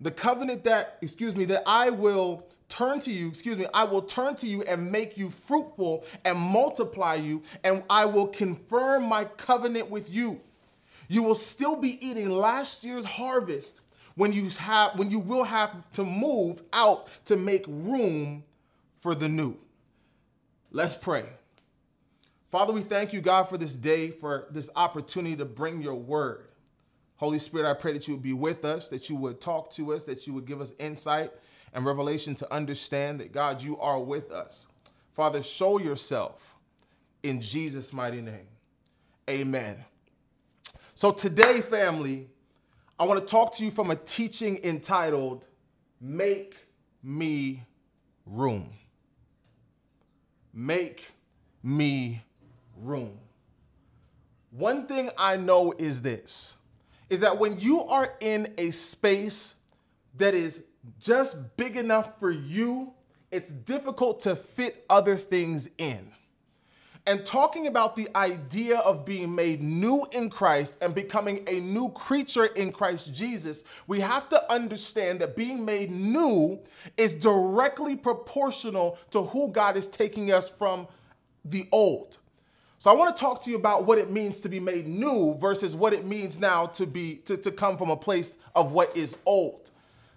The 0.00 0.10
covenant 0.10 0.64
that, 0.64 0.98
excuse 1.00 1.34
me, 1.34 1.44
that 1.46 1.62
I 1.66 1.90
will 1.90 2.46
turn 2.68 3.00
to 3.00 3.10
you, 3.10 3.28
excuse 3.28 3.56
me, 3.56 3.66
I 3.72 3.84
will 3.84 4.02
turn 4.02 4.36
to 4.36 4.46
you 4.46 4.62
and 4.62 4.90
make 4.92 5.16
you 5.16 5.30
fruitful 5.30 6.04
and 6.24 6.38
multiply 6.38 7.14
you, 7.14 7.42
and 7.64 7.82
I 7.88 8.04
will 8.04 8.26
confirm 8.26 9.04
my 9.04 9.24
covenant 9.24 9.90
with 9.90 10.10
you. 10.10 10.40
You 11.08 11.22
will 11.22 11.34
still 11.34 11.76
be 11.76 12.04
eating 12.06 12.30
last 12.30 12.84
year's 12.84 13.04
harvest 13.04 13.80
when 14.14 14.32
you 14.32 14.48
have 14.58 14.98
when 14.98 15.10
you 15.10 15.18
will 15.18 15.44
have 15.44 15.70
to 15.92 16.04
move 16.04 16.62
out 16.72 17.08
to 17.26 17.36
make 17.36 17.64
room 17.68 18.44
for 19.00 19.14
the 19.14 19.28
new. 19.28 19.56
Let's 20.70 20.94
pray. 20.94 21.24
Father, 22.50 22.72
we 22.72 22.80
thank 22.80 23.12
you, 23.12 23.20
God, 23.20 23.44
for 23.44 23.58
this 23.58 23.74
day, 23.74 24.10
for 24.10 24.46
this 24.50 24.70
opportunity 24.76 25.36
to 25.36 25.44
bring 25.44 25.82
your 25.82 25.94
word. 25.94 26.46
Holy 27.16 27.38
Spirit, 27.38 27.68
I 27.68 27.74
pray 27.74 27.92
that 27.92 28.06
you 28.06 28.14
would 28.14 28.22
be 28.22 28.32
with 28.32 28.64
us, 28.64 28.88
that 28.88 29.08
you 29.08 29.16
would 29.16 29.40
talk 29.40 29.70
to 29.72 29.92
us, 29.92 30.04
that 30.04 30.26
you 30.26 30.32
would 30.34 30.44
give 30.44 30.60
us 30.60 30.74
insight 30.78 31.32
and 31.72 31.84
revelation 31.84 32.34
to 32.36 32.52
understand 32.52 33.20
that, 33.20 33.32
God, 33.32 33.62
you 33.62 33.78
are 33.78 33.98
with 33.98 34.30
us. 34.30 34.66
Father, 35.14 35.42
show 35.42 35.78
yourself 35.78 36.56
in 37.22 37.40
Jesus' 37.40 37.92
mighty 37.92 38.20
name. 38.20 38.48
Amen. 39.28 39.84
So, 40.98 41.10
today, 41.12 41.60
family, 41.60 42.26
I 42.98 43.04
want 43.04 43.20
to 43.20 43.26
talk 43.26 43.54
to 43.56 43.64
you 43.66 43.70
from 43.70 43.90
a 43.90 43.96
teaching 43.96 44.58
entitled 44.64 45.44
Make 46.00 46.54
Me 47.02 47.64
Room. 48.24 48.72
Make 50.54 51.04
Me 51.62 52.22
Room. 52.78 53.18
One 54.50 54.86
thing 54.86 55.10
I 55.18 55.36
know 55.36 55.74
is 55.76 56.00
this 56.00 56.56
is 57.10 57.20
that 57.20 57.36
when 57.36 57.60
you 57.60 57.84
are 57.84 58.14
in 58.20 58.54
a 58.56 58.70
space 58.70 59.54
that 60.16 60.32
is 60.32 60.64
just 60.98 61.58
big 61.58 61.76
enough 61.76 62.18
for 62.18 62.30
you, 62.30 62.94
it's 63.30 63.52
difficult 63.52 64.20
to 64.20 64.34
fit 64.34 64.86
other 64.88 65.16
things 65.16 65.68
in. 65.76 66.10
And 67.06 67.24
talking 67.24 67.68
about 67.68 67.94
the 67.94 68.08
idea 68.16 68.78
of 68.78 69.04
being 69.04 69.32
made 69.32 69.62
new 69.62 70.06
in 70.10 70.28
Christ 70.28 70.76
and 70.80 70.92
becoming 70.92 71.44
a 71.46 71.60
new 71.60 71.88
creature 71.90 72.46
in 72.46 72.72
Christ 72.72 73.14
Jesus, 73.14 73.62
we 73.86 74.00
have 74.00 74.28
to 74.30 74.52
understand 74.52 75.20
that 75.20 75.36
being 75.36 75.64
made 75.64 75.92
new 75.92 76.58
is 76.96 77.14
directly 77.14 77.94
proportional 77.94 78.98
to 79.10 79.22
who 79.22 79.50
God 79.50 79.76
is 79.76 79.86
taking 79.86 80.32
us 80.32 80.48
from 80.48 80.88
the 81.44 81.68
old. 81.70 82.18
So 82.78 82.90
I 82.90 82.94
want 82.94 83.14
to 83.14 83.20
talk 83.20 83.40
to 83.44 83.50
you 83.50 83.56
about 83.56 83.86
what 83.86 83.98
it 83.98 84.10
means 84.10 84.40
to 84.40 84.48
be 84.48 84.58
made 84.58 84.88
new 84.88 85.36
versus 85.40 85.76
what 85.76 85.92
it 85.92 86.04
means 86.04 86.40
now 86.40 86.66
to 86.66 86.86
be 86.86 87.16
to, 87.24 87.36
to 87.36 87.50
come 87.52 87.78
from 87.78 87.90
a 87.90 87.96
place 87.96 88.36
of 88.54 88.72
what 88.72 88.96
is 88.96 89.16
old. 89.24 89.70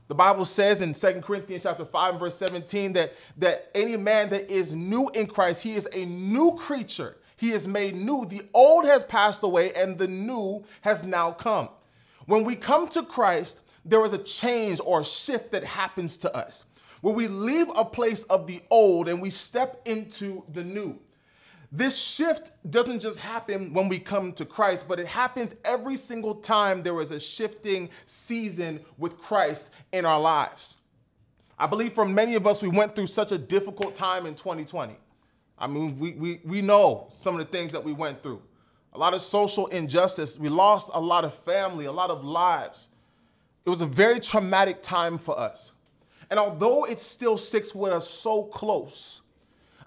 The 0.09 0.15
Bible 0.15 0.43
says 0.43 0.81
in 0.81 0.93
2 0.93 1.21
Corinthians 1.21 1.63
chapter 1.63 1.85
5 1.85 2.13
and 2.13 2.19
verse 2.19 2.35
17 2.35 2.93
that, 2.93 3.13
that 3.37 3.69
any 3.75 3.95
man 3.95 4.29
that 4.29 4.49
is 4.51 4.75
new 4.75 5.07
in 5.09 5.27
Christ, 5.27 5.61
he 5.61 5.75
is 5.75 5.87
a 5.93 6.03
new 6.03 6.55
creature. 6.55 7.17
He 7.37 7.51
is 7.51 7.67
made 7.67 7.95
new. 7.95 8.25
The 8.25 8.41
old 8.51 8.85
has 8.85 9.03
passed 9.03 9.43
away 9.43 9.71
and 9.75 9.99
the 9.99 10.07
new 10.07 10.65
has 10.81 11.03
now 11.03 11.31
come. 11.31 11.69
When 12.25 12.43
we 12.43 12.55
come 12.55 12.87
to 12.89 13.03
Christ, 13.03 13.61
there 13.85 14.03
is 14.03 14.13
a 14.13 14.17
change 14.17 14.81
or 14.83 15.01
a 15.01 15.05
shift 15.05 15.51
that 15.51 15.63
happens 15.63 16.17
to 16.19 16.35
us 16.35 16.63
where 17.01 17.13
we 17.13 17.27
leave 17.27 17.69
a 17.75 17.85
place 17.85 18.23
of 18.23 18.47
the 18.47 18.61
old 18.71 19.07
and 19.07 19.21
we 19.21 19.29
step 19.29 19.79
into 19.85 20.43
the 20.51 20.63
new. 20.63 20.99
This 21.71 21.97
shift 21.97 22.51
doesn't 22.69 22.99
just 22.99 23.19
happen 23.19 23.73
when 23.73 23.89
we 23.89 23.99
come 23.99 24.33
to 24.33 24.45
Christ, 24.45 24.88
but 24.88 24.99
it 24.99 25.05
happens 25.05 25.53
every 25.63 25.97
single 25.97 26.35
time 26.35 26.81
there 26.81 26.99
is 26.99 27.11
a 27.11 27.19
shifting 27.19 27.89
season 28.07 28.79
with 28.97 29.19
Christ 29.19 29.69
in 29.91 30.05
our 30.05 30.19
lives. 30.19 30.77
I 31.59 31.67
believe 31.67 31.93
for 31.93 32.05
many 32.05 32.35
of 32.35 32.47
us, 32.47 32.61
we 32.61 32.69
went 32.69 32.95
through 32.95 33.07
such 33.07 33.31
a 33.31 33.38
difficult 33.38 33.93
time 33.93 34.25
in 34.25 34.33
2020. 34.33 34.95
I 35.59 35.67
mean, 35.67 35.99
we, 35.99 36.13
we, 36.13 36.41
we 36.43 36.61
know 36.61 37.07
some 37.11 37.38
of 37.38 37.45
the 37.45 37.51
things 37.51 37.71
that 37.73 37.83
we 37.83 37.93
went 37.93 38.23
through. 38.23 38.41
A 38.93 38.97
lot 38.97 39.13
of 39.13 39.21
social 39.21 39.67
injustice. 39.67 40.39
We 40.39 40.49
lost 40.49 40.89
a 40.93 40.99
lot 40.99 41.23
of 41.25 41.33
family, 41.33 41.85
a 41.85 41.91
lot 41.91 42.09
of 42.09 42.23
lives. 42.23 42.89
It 43.65 43.69
was 43.69 43.81
a 43.81 43.85
very 43.85 44.19
traumatic 44.19 44.81
time 44.81 45.17
for 45.19 45.38
us. 45.38 45.73
And 46.31 46.39
although 46.39 46.85
it 46.85 46.99
still 46.99 47.38
sticks 47.38 47.75
with 47.75 47.91
us 47.91 48.09
so 48.09 48.43
close, 48.43 49.21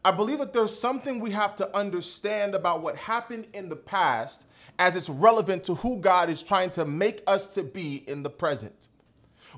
I 0.05 0.11
believe 0.11 0.39
that 0.39 0.53
there's 0.53 0.79
something 0.79 1.21
we 1.21 1.31
have 1.31 1.55
to 1.57 1.77
understand 1.77 2.55
about 2.55 2.83
what 2.83 2.97
happened 2.97 3.47
in 3.53 3.69
the 3.69 3.77
past 3.77 4.47
as 4.79 4.97
it's 4.97 5.09
relevant 5.09 5.63
to 5.65 5.77
who 5.77 5.99
God 5.99 6.29
is 6.29 6.43
trying 6.43 6.71
to 6.71 6.85
make 6.85 7.23
us 7.27 7.47
to 7.55 7.63
be 7.63 8.03
in 8.09 8.23
the 8.23 8.31
present. 8.31 8.89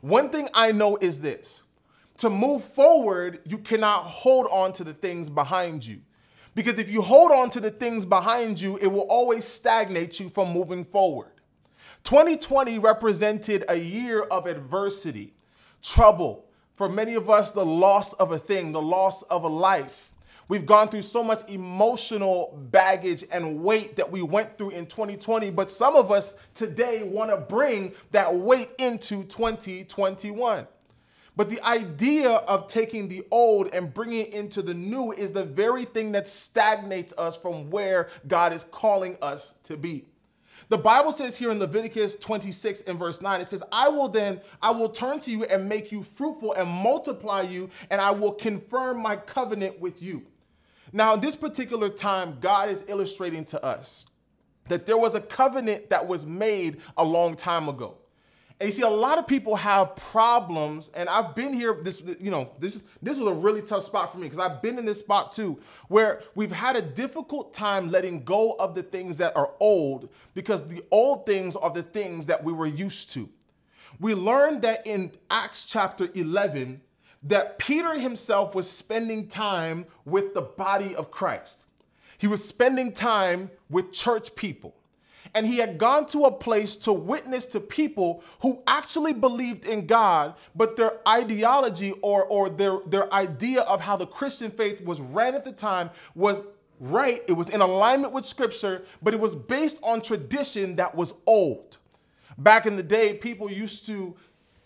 One 0.02 0.28
thing 0.28 0.48
I 0.52 0.72
know 0.72 0.96
is 1.00 1.20
this 1.20 1.62
to 2.18 2.30
move 2.30 2.64
forward, 2.64 3.40
you 3.44 3.58
cannot 3.58 4.04
hold 4.04 4.46
on 4.50 4.72
to 4.74 4.84
the 4.84 4.94
things 4.94 5.30
behind 5.30 5.84
you. 5.84 6.00
Because 6.54 6.78
if 6.78 6.88
you 6.88 7.02
hold 7.02 7.32
on 7.32 7.50
to 7.50 7.60
the 7.60 7.70
things 7.70 8.04
behind 8.04 8.60
you, 8.60 8.76
it 8.76 8.86
will 8.86 9.00
always 9.00 9.44
stagnate 9.44 10.20
you 10.20 10.28
from 10.28 10.52
moving 10.52 10.84
forward. 10.84 11.32
2020 12.04 12.78
represented 12.78 13.64
a 13.68 13.74
year 13.74 14.22
of 14.22 14.46
adversity, 14.46 15.34
trouble, 15.82 16.46
for 16.74 16.88
many 16.88 17.14
of 17.14 17.30
us, 17.30 17.50
the 17.50 17.64
loss 17.64 18.12
of 18.14 18.30
a 18.30 18.38
thing, 18.38 18.72
the 18.72 18.82
loss 18.82 19.22
of 19.22 19.42
a 19.42 19.48
life. 19.48 20.12
We've 20.48 20.66
gone 20.66 20.88
through 20.88 21.02
so 21.02 21.24
much 21.24 21.48
emotional 21.48 22.58
baggage 22.70 23.24
and 23.30 23.62
weight 23.62 23.96
that 23.96 24.10
we 24.10 24.22
went 24.22 24.58
through 24.58 24.70
in 24.70 24.86
2020, 24.86 25.50
but 25.50 25.70
some 25.70 25.96
of 25.96 26.10
us 26.10 26.34
today 26.54 27.02
want 27.02 27.30
to 27.30 27.36
bring 27.38 27.94
that 28.10 28.34
weight 28.34 28.70
into 28.78 29.24
2021. 29.24 30.66
But 31.36 31.50
the 31.50 31.60
idea 31.66 32.30
of 32.30 32.68
taking 32.68 33.08
the 33.08 33.24
old 33.30 33.68
and 33.72 33.92
bringing 33.92 34.26
it 34.26 34.34
into 34.34 34.62
the 34.62 34.74
new 34.74 35.12
is 35.12 35.32
the 35.32 35.44
very 35.44 35.84
thing 35.84 36.12
that 36.12 36.28
stagnates 36.28 37.12
us 37.18 37.36
from 37.36 37.70
where 37.70 38.10
God 38.28 38.52
is 38.52 38.64
calling 38.64 39.16
us 39.20 39.54
to 39.64 39.76
be. 39.76 40.04
The 40.68 40.78
Bible 40.78 41.12
says 41.12 41.36
here 41.36 41.50
in 41.50 41.58
Leviticus 41.58 42.16
26 42.16 42.82
and 42.82 42.98
verse 42.98 43.20
9, 43.20 43.40
it 43.40 43.48
says, 43.48 43.62
I 43.72 43.88
will 43.88 44.08
then, 44.08 44.40
I 44.62 44.70
will 44.70 44.88
turn 44.88 45.20
to 45.20 45.30
you 45.30 45.44
and 45.44 45.68
make 45.68 45.90
you 45.90 46.02
fruitful 46.02 46.52
and 46.54 46.68
multiply 46.68 47.42
you, 47.42 47.68
and 47.90 48.00
I 48.00 48.12
will 48.12 48.32
confirm 48.32 49.02
my 49.02 49.16
covenant 49.16 49.80
with 49.80 50.00
you. 50.00 50.22
Now, 50.94 51.14
in 51.14 51.20
this 51.20 51.34
particular 51.34 51.88
time, 51.88 52.38
God 52.40 52.70
is 52.70 52.84
illustrating 52.86 53.44
to 53.46 53.62
us 53.64 54.06
that 54.68 54.86
there 54.86 54.96
was 54.96 55.16
a 55.16 55.20
covenant 55.20 55.90
that 55.90 56.06
was 56.06 56.24
made 56.24 56.76
a 56.96 57.04
long 57.04 57.34
time 57.34 57.68
ago. 57.68 57.96
And 58.60 58.68
you 58.68 58.72
see, 58.72 58.82
a 58.82 58.88
lot 58.88 59.18
of 59.18 59.26
people 59.26 59.56
have 59.56 59.96
problems, 59.96 60.92
and 60.94 61.08
I've 61.08 61.34
been 61.34 61.52
here. 61.52 61.76
This, 61.82 62.00
you 62.20 62.30
know, 62.30 62.52
this 62.60 62.76
is 62.76 62.84
this 63.02 63.18
was 63.18 63.26
a 63.26 63.34
really 63.34 63.60
tough 63.60 63.82
spot 63.82 64.12
for 64.12 64.18
me 64.18 64.28
because 64.28 64.38
I've 64.38 64.62
been 64.62 64.78
in 64.78 64.84
this 64.86 65.00
spot 65.00 65.32
too, 65.32 65.58
where 65.88 66.22
we've 66.36 66.52
had 66.52 66.76
a 66.76 66.82
difficult 66.82 67.52
time 67.52 67.90
letting 67.90 68.22
go 68.22 68.52
of 68.52 68.76
the 68.76 68.84
things 68.84 69.18
that 69.18 69.36
are 69.36 69.50
old 69.58 70.10
because 70.32 70.62
the 70.68 70.84
old 70.92 71.26
things 71.26 71.56
are 71.56 71.70
the 71.70 71.82
things 71.82 72.26
that 72.26 72.44
we 72.44 72.52
were 72.52 72.66
used 72.66 73.10
to. 73.14 73.28
We 73.98 74.14
learned 74.14 74.62
that 74.62 74.86
in 74.86 75.10
Acts 75.28 75.64
chapter 75.64 76.08
11 76.14 76.80
that 77.24 77.58
Peter 77.58 77.98
himself 77.98 78.54
was 78.54 78.70
spending 78.70 79.26
time 79.26 79.86
with 80.04 80.34
the 80.34 80.42
body 80.42 80.94
of 80.94 81.10
Christ. 81.10 81.64
He 82.18 82.26
was 82.26 82.46
spending 82.46 82.92
time 82.92 83.50
with 83.68 83.92
church 83.92 84.34
people 84.36 84.74
and 85.34 85.46
he 85.46 85.58
had 85.58 85.78
gone 85.78 86.06
to 86.06 86.24
a 86.26 86.30
place 86.30 86.76
to 86.76 86.92
witness 86.92 87.44
to 87.46 87.60
people 87.60 88.22
who 88.40 88.62
actually 88.66 89.12
believed 89.12 89.66
in 89.66 89.86
God, 89.86 90.34
but 90.54 90.76
their 90.76 91.00
ideology 91.06 91.92
or, 92.02 92.24
or 92.24 92.48
their, 92.48 92.78
their 92.86 93.12
idea 93.12 93.62
of 93.62 93.80
how 93.80 93.96
the 93.96 94.06
Christian 94.06 94.50
faith 94.50 94.80
was 94.82 95.00
ran 95.00 95.34
at 95.34 95.44
the 95.44 95.52
time 95.52 95.90
was 96.14 96.42
right. 96.78 97.22
It 97.26 97.32
was 97.32 97.48
in 97.48 97.60
alignment 97.60 98.12
with 98.12 98.24
scripture, 98.24 98.84
but 99.02 99.12
it 99.12 99.20
was 99.20 99.34
based 99.34 99.80
on 99.82 100.00
tradition 100.00 100.76
that 100.76 100.94
was 100.94 101.14
old. 101.26 101.78
Back 102.38 102.66
in 102.66 102.76
the 102.76 102.82
day, 102.82 103.14
people 103.14 103.50
used 103.50 103.86
to 103.86 104.16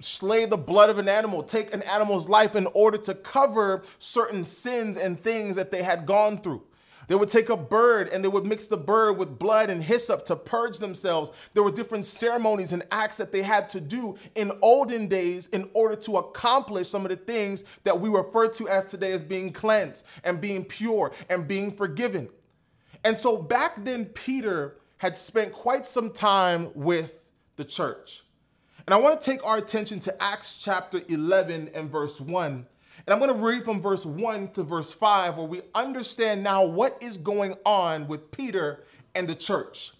slay 0.00 0.45
the 0.45 0.57
blood 0.57 0.90
of 0.90 0.99
an 0.99 1.09
animal, 1.09 1.43
take 1.43 1.75
an 1.75 1.83
animal's 1.83 2.28
life 2.28 2.55
in 2.55 2.67
order 2.75 2.99
to 2.99 3.14
cover 3.14 3.83
certain 3.99 4.45
sins 4.45 4.97
and 4.97 5.23
things 5.23 5.57
that 5.57 5.71
they 5.71 5.83
had 5.83 6.07
gone 6.07 6.38
through. 6.38 6.62
They 7.09 7.14
would 7.14 7.31
take 7.31 7.49
a 7.49 7.57
bird 7.57 8.11
and 8.11 8.23
they 8.23 8.28
would 8.28 8.47
mix 8.47 8.67
the 8.67 8.76
bird 8.76 9.17
with 9.17 9.38
blood 9.38 9.71
and 9.71 9.83
hyssop 9.83 10.26
to 10.26 10.37
purge 10.37 10.78
themselves. 10.78 11.31
There 11.55 11.62
were 11.62 11.71
different 11.71 12.05
ceremonies 12.05 12.75
and 12.75 12.85
acts 12.90 13.17
that 13.17 13.33
they 13.33 13.43
had 13.43 13.69
to 13.71 13.81
do 13.81 14.17
in 14.35 14.52
olden 14.61 15.09
days 15.09 15.49
in 15.49 15.71
order 15.73 15.97
to 15.97 16.19
accomplish 16.19 16.88
some 16.88 17.07
of 17.07 17.11
the 17.11 17.17
things 17.17 17.64
that 17.85 17.99
we 17.99 18.11
refer 18.11 18.49
to 18.49 18.69
as 18.69 18.85
today 18.85 19.12
as 19.12 19.23
being 19.23 19.52
cleansed 19.52 20.05
and 20.23 20.38
being 20.38 20.64
pure 20.64 21.12
and 21.31 21.49
being 21.49 21.73
forgiven. 21.73 22.28
And 23.05 23.19
so 23.19 23.38
back 23.38 23.83
then, 23.85 24.05
Peter 24.05 24.76
had 24.99 25.17
spent 25.17 25.52
quite 25.52 25.87
some 25.87 26.12
time 26.12 26.71
with 26.75 27.25
the 27.57 27.64
church. 27.64 28.23
And 28.88 28.95
I 28.95 28.97
want 28.97 29.21
to 29.21 29.30
take 29.30 29.45
our 29.45 29.59
attention 29.59 30.00
to 30.00 30.23
Acts 30.23 30.57
chapter 30.57 31.02
11 31.11 31.73
and 31.75 31.90
verse 31.90 32.23
1 32.23 32.66
and 33.07 33.12
I'm 33.12 33.18
going 33.18 33.30
to 33.30 33.45
read 33.45 33.62
from 33.66 33.83
verse 33.83 34.07
1 34.07 34.52
to 34.52 34.62
verse 34.62 34.95
5, 34.95 35.37
where 35.37 35.47
we 35.47 35.61
understand 35.75 36.42
now 36.42 36.64
what 36.64 36.97
is 37.02 37.18
going 37.18 37.54
on 37.66 38.09
with 38.09 38.30
Peter 38.30 38.85
and 39.14 39.28
the 39.28 39.35
church. 39.35 39.92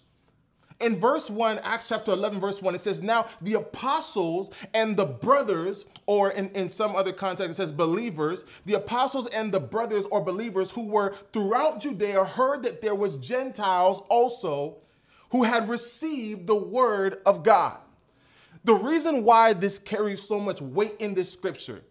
In 0.79 0.99
verse 0.99 1.29
1, 1.29 1.59
Acts 1.59 1.89
chapter 1.89 2.13
11, 2.13 2.39
verse 2.39 2.63
1, 2.63 2.73
it 2.73 2.81
says, 2.81 3.03
Now 3.03 3.27
the 3.41 3.53
apostles 3.53 4.49
and 4.73 4.97
the 4.97 5.05
brothers, 5.05 5.85
or 6.07 6.31
in, 6.31 6.49
in 6.55 6.67
some 6.67 6.95
other 6.95 7.13
context, 7.13 7.51
it 7.51 7.55
says 7.61 7.71
believers, 7.71 8.43
the 8.65 8.73
apostles 8.73 9.27
and 9.27 9.51
the 9.51 9.59
brothers 9.59 10.05
or 10.07 10.23
believers 10.23 10.71
who 10.71 10.81
were 10.81 11.13
throughout 11.31 11.79
Judea 11.79 12.25
heard 12.25 12.63
that 12.63 12.81
there 12.81 12.95
was 12.95 13.17
Gentiles 13.17 14.01
also 14.09 14.77
who 15.29 15.43
had 15.43 15.69
received 15.69 16.47
the 16.47 16.55
word 16.55 17.19
of 17.27 17.43
God. 17.43 17.77
The 18.63 18.75
reason 18.75 19.23
why 19.23 19.53
this 19.53 19.79
carries 19.79 20.21
so 20.21 20.39
much 20.39 20.61
weight 20.61 20.95
in 20.99 21.13
this 21.13 21.31
scripture 21.31 21.81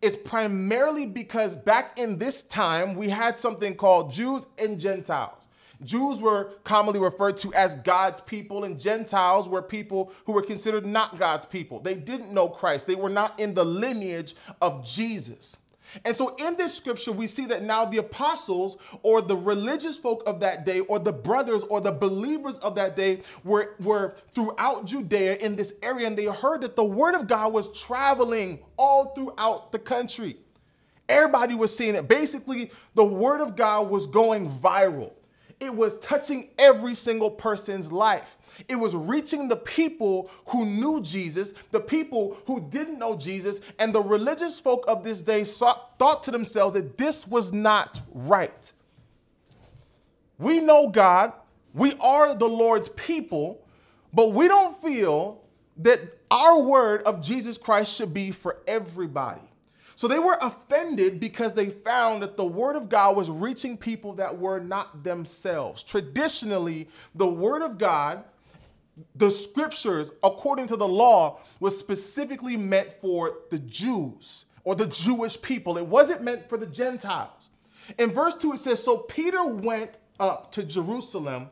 is 0.00 0.14
primarily 0.14 1.06
because 1.06 1.56
back 1.56 1.98
in 1.98 2.18
this 2.18 2.42
time, 2.42 2.94
we 2.94 3.08
had 3.08 3.40
something 3.40 3.74
called 3.74 4.12
Jews 4.12 4.46
and 4.56 4.78
Gentiles. 4.78 5.48
Jews 5.82 6.20
were 6.20 6.52
commonly 6.64 7.00
referred 7.00 7.36
to 7.38 7.54
as 7.54 7.76
God's 7.76 8.20
people, 8.20 8.64
and 8.64 8.78
Gentiles 8.78 9.48
were 9.48 9.62
people 9.62 10.12
who 10.26 10.32
were 10.32 10.42
considered 10.42 10.84
not 10.84 11.18
God's 11.18 11.46
people. 11.46 11.80
They 11.80 11.94
didn't 11.94 12.32
know 12.32 12.48
Christ, 12.48 12.86
they 12.86 12.96
were 12.96 13.08
not 13.08 13.38
in 13.38 13.54
the 13.54 13.64
lineage 13.64 14.34
of 14.60 14.84
Jesus. 14.84 15.56
And 16.04 16.16
so 16.16 16.34
in 16.36 16.56
this 16.56 16.74
scripture, 16.74 17.12
we 17.12 17.26
see 17.26 17.46
that 17.46 17.62
now 17.62 17.84
the 17.84 17.98
apostles 17.98 18.76
or 19.02 19.22
the 19.22 19.36
religious 19.36 19.96
folk 19.96 20.22
of 20.26 20.40
that 20.40 20.64
day, 20.64 20.80
or 20.80 20.98
the 20.98 21.12
brothers 21.12 21.62
or 21.64 21.80
the 21.80 21.92
believers 21.92 22.58
of 22.58 22.74
that 22.76 22.96
day, 22.96 23.22
were, 23.44 23.74
were 23.80 24.14
throughout 24.34 24.84
Judea 24.84 25.36
in 25.36 25.56
this 25.56 25.74
area, 25.82 26.06
and 26.06 26.16
they 26.16 26.26
heard 26.26 26.62
that 26.62 26.76
the 26.76 26.84
word 26.84 27.14
of 27.14 27.26
God 27.26 27.52
was 27.52 27.68
traveling 27.80 28.60
all 28.76 29.14
throughout 29.14 29.72
the 29.72 29.78
country. 29.78 30.36
Everybody 31.08 31.54
was 31.54 31.74
seeing 31.74 31.94
it. 31.94 32.06
Basically, 32.06 32.70
the 32.94 33.04
word 33.04 33.40
of 33.40 33.56
God 33.56 33.88
was 33.90 34.06
going 34.06 34.50
viral, 34.50 35.12
it 35.60 35.74
was 35.74 35.98
touching 35.98 36.50
every 36.58 36.94
single 36.94 37.30
person's 37.30 37.90
life. 37.90 38.37
It 38.66 38.76
was 38.76 38.94
reaching 38.96 39.48
the 39.48 39.56
people 39.56 40.30
who 40.46 40.64
knew 40.64 41.00
Jesus, 41.00 41.52
the 41.70 41.80
people 41.80 42.38
who 42.46 42.60
didn't 42.60 42.98
know 42.98 43.16
Jesus, 43.16 43.60
and 43.78 43.94
the 43.94 44.02
religious 44.02 44.58
folk 44.58 44.84
of 44.88 45.04
this 45.04 45.20
day 45.20 45.44
thought 45.44 46.22
to 46.24 46.30
themselves 46.30 46.74
that 46.74 46.98
this 46.98 47.26
was 47.26 47.52
not 47.52 48.00
right. 48.12 48.72
We 50.38 50.60
know 50.60 50.88
God, 50.88 51.32
we 51.74 51.94
are 52.00 52.34
the 52.34 52.48
Lord's 52.48 52.88
people, 52.90 53.64
but 54.12 54.32
we 54.32 54.48
don't 54.48 54.80
feel 54.82 55.42
that 55.78 56.00
our 56.30 56.60
word 56.60 57.02
of 57.02 57.20
Jesus 57.20 57.56
Christ 57.56 57.94
should 57.94 58.12
be 58.12 58.30
for 58.30 58.58
everybody. 58.66 59.42
So 59.94 60.06
they 60.06 60.20
were 60.20 60.38
offended 60.40 61.18
because 61.18 61.54
they 61.54 61.70
found 61.70 62.22
that 62.22 62.36
the 62.36 62.44
word 62.44 62.76
of 62.76 62.88
God 62.88 63.16
was 63.16 63.28
reaching 63.30 63.76
people 63.76 64.12
that 64.14 64.38
were 64.38 64.60
not 64.60 65.02
themselves. 65.02 65.82
Traditionally, 65.82 66.88
the 67.16 67.26
word 67.26 67.62
of 67.62 67.78
God 67.78 68.22
the 69.14 69.30
scriptures, 69.30 70.10
according 70.22 70.66
to 70.68 70.76
the 70.76 70.88
law, 70.88 71.40
was 71.60 71.78
specifically 71.78 72.56
meant 72.56 72.92
for 73.00 73.38
the 73.50 73.58
Jews 73.58 74.44
or 74.64 74.74
the 74.74 74.86
Jewish 74.86 75.40
people. 75.40 75.78
It 75.78 75.86
wasn't 75.86 76.22
meant 76.22 76.48
for 76.48 76.58
the 76.58 76.66
Gentiles. 76.66 77.50
In 77.98 78.12
verse 78.12 78.34
2, 78.36 78.52
it 78.52 78.58
says 78.58 78.82
So 78.82 78.98
Peter 78.98 79.44
went 79.44 79.98
up 80.20 80.52
to 80.52 80.62
Jerusalem, 80.62 81.50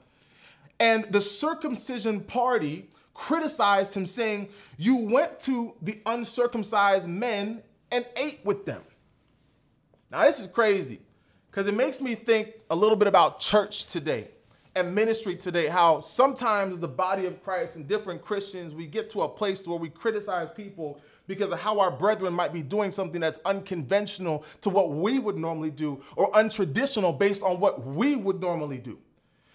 and 0.79 1.05
the 1.07 1.21
circumcision 1.21 2.21
party 2.21 2.91
criticized 3.15 3.95
him, 3.95 4.07
saying, 4.07 4.51
You 4.77 4.97
went 4.97 5.41
to 5.41 5.75
the 5.81 6.01
uncircumcised 6.05 7.09
men 7.09 7.63
and 7.91 8.07
ate 8.17 8.41
with 8.45 8.67
them. 8.67 8.83
Now, 10.11 10.25
this 10.25 10.41
is 10.41 10.47
crazy 10.47 11.01
because 11.51 11.67
it 11.67 11.75
makes 11.75 12.01
me 12.01 12.15
think 12.15 12.53
a 12.71 12.77
little 12.77 12.97
bit 12.97 13.09
about 13.09 13.41
church 13.41 13.87
today 13.87 14.29
and 14.77 14.95
ministry 14.95 15.35
today 15.35 15.69
how 15.69 16.01
sometimes 16.01 16.79
the 16.79 16.87
body 16.87 17.25
of 17.25 17.43
Christ 17.43 17.77
and 17.77 17.89
different 17.89 18.21
Christians, 18.23 18.75
we 18.75 18.87
get 18.87 19.09
to 19.11 19.23
a 19.23 19.29
place 19.29 19.67
where 19.67 19.79
we 19.79 19.89
criticize 19.89 20.51
people 20.51 21.01
because 21.27 21.51
of 21.51 21.59
how 21.59 21.81
our 21.81 21.91
brethren 21.91 22.35
might 22.35 22.53
be 22.53 22.63
doing 22.63 22.91
something 22.91 23.21
that's 23.21 23.41
unconventional 23.47 24.45
to 24.61 24.69
what 24.69 24.91
we 24.91 25.19
would 25.19 25.39
normally 25.39 25.71
do 25.71 26.01
or 26.15 26.31
untraditional 26.33 27.19
based 27.19 27.43
on 27.43 27.59
what 27.59 27.85
we 27.85 28.17
would 28.17 28.41
normally 28.41 28.77
do. 28.77 28.99